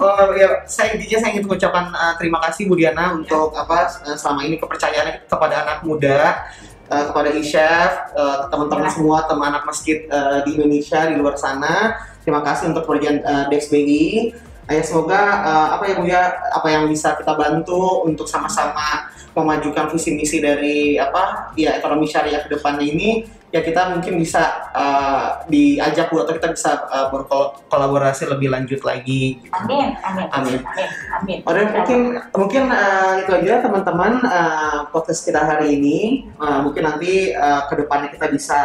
Oh 0.00 0.32
ya, 0.32 0.64
saya 0.64 0.96
intinya 0.96 1.18
saya 1.20 1.30
ingin 1.36 1.44
mengucapkan 1.44 1.92
uh, 1.92 2.16
terima 2.16 2.40
kasih 2.48 2.72
Bu 2.72 2.74
Diana 2.78 3.12
untuk 3.12 3.52
apa 3.52 3.84
uh, 3.84 4.16
selama 4.16 4.48
ini 4.48 4.56
kepercayaannya 4.56 5.28
kepada 5.28 5.54
anak 5.60 5.78
muda, 5.84 6.48
uh, 6.90 7.04
kepada 7.08 7.30
Isyaf, 7.32 7.92
uh, 8.18 8.36
teman-teman 8.50 8.90
Ya. 8.90 8.92
semua 8.92 9.18
teman 9.30 9.54
anak 9.54 9.64
masjid 9.64 10.04
uh, 10.10 10.42
di 10.42 10.58
Indonesia 10.58 11.06
di 11.06 11.14
luar 11.16 11.38
sana. 11.38 11.96
Terima 12.26 12.42
kasih 12.42 12.74
untuk 12.74 12.84
pekerjaan 12.84 13.22
uh, 13.22 13.44
DXBI. 13.48 14.34
Ya, 14.70 14.86
semoga 14.86 15.18
uh, 15.42 15.68
apa 15.74 15.82
ya 15.90 15.94
Bu 15.98 16.06
ya, 16.06 16.22
apa 16.54 16.68
yang 16.70 16.86
bisa 16.86 17.18
kita 17.18 17.34
bantu 17.34 18.06
untuk 18.06 18.30
sama-sama 18.30 19.09
memajukan 19.34 19.90
visi 19.94 20.18
misi 20.18 20.42
dari 20.42 20.98
apa 20.98 21.54
ya 21.54 21.78
ekonomi 21.78 22.06
syariah 22.10 22.42
ke 22.42 22.50
depannya 22.50 22.82
ini 22.82 23.22
ya 23.50 23.60
kita 23.66 23.98
mungkin 23.98 24.14
bisa 24.18 24.70
uh, 24.70 25.42
diajak 25.50 26.10
Bu 26.10 26.22
atau 26.22 26.34
kita 26.38 26.54
bisa 26.54 26.86
uh, 26.86 27.10
berkolaborasi 27.10 28.30
lebih 28.30 28.50
lanjut 28.50 28.78
lagi. 28.86 29.42
Amin, 29.50 29.98
amin, 30.06 30.26
Amin. 30.30 30.58
amin, 30.62 30.98
amin. 31.18 31.38
Oke, 31.42 31.62
mungkin 31.74 32.00
mungkin 32.30 32.64
uh, 32.70 33.18
itu 33.18 33.30
aja 33.34 33.66
teman-teman 33.66 34.22
uh, 34.22 34.86
podcast 34.94 35.26
kita 35.26 35.42
hari 35.42 35.78
ini. 35.78 36.30
Uh, 36.38 36.62
mungkin 36.62 36.86
nanti 36.86 37.34
uh, 37.34 37.66
ke 37.66 37.74
depannya 37.82 38.14
kita 38.14 38.30
bisa 38.30 38.58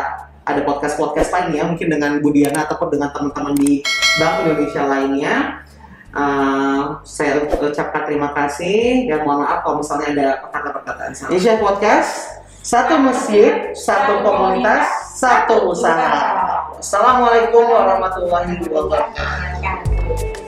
ada 0.46 0.62
podcast-podcast 0.62 1.34
lain 1.34 1.58
ya, 1.58 1.64
mungkin 1.66 1.90
dengan 1.90 2.22
Bu 2.22 2.30
Diana 2.30 2.70
ataupun 2.70 2.94
dengan 2.94 3.10
teman-teman 3.10 3.58
di 3.58 3.82
Bank 4.22 4.46
Indonesia 4.46 4.86
lainnya. 4.86 5.65
Uh, 6.16 6.96
saya 7.04 7.44
ucapkan 7.44 8.08
terima 8.08 8.32
kasih 8.32 9.04
dan 9.12 9.28
mohon 9.28 9.44
maaf 9.44 9.68
kalau 9.68 9.84
misalnya 9.84 10.16
ada 10.16 10.28
perkataan-perkataan 10.48 11.12
salah. 11.12 11.28
Indonesia 11.28 11.54
Podcast, 11.60 12.12
satu 12.64 12.96
masjid, 13.04 13.76
satu 13.76 14.24
komunitas, 14.24 15.12
satu 15.20 15.76
usaha. 15.76 16.08
Assalamualaikum 16.80 17.68
warahmatullahi 17.68 18.64
wabarakatuh. 18.64 19.12
wabarakatuh. 19.12 20.45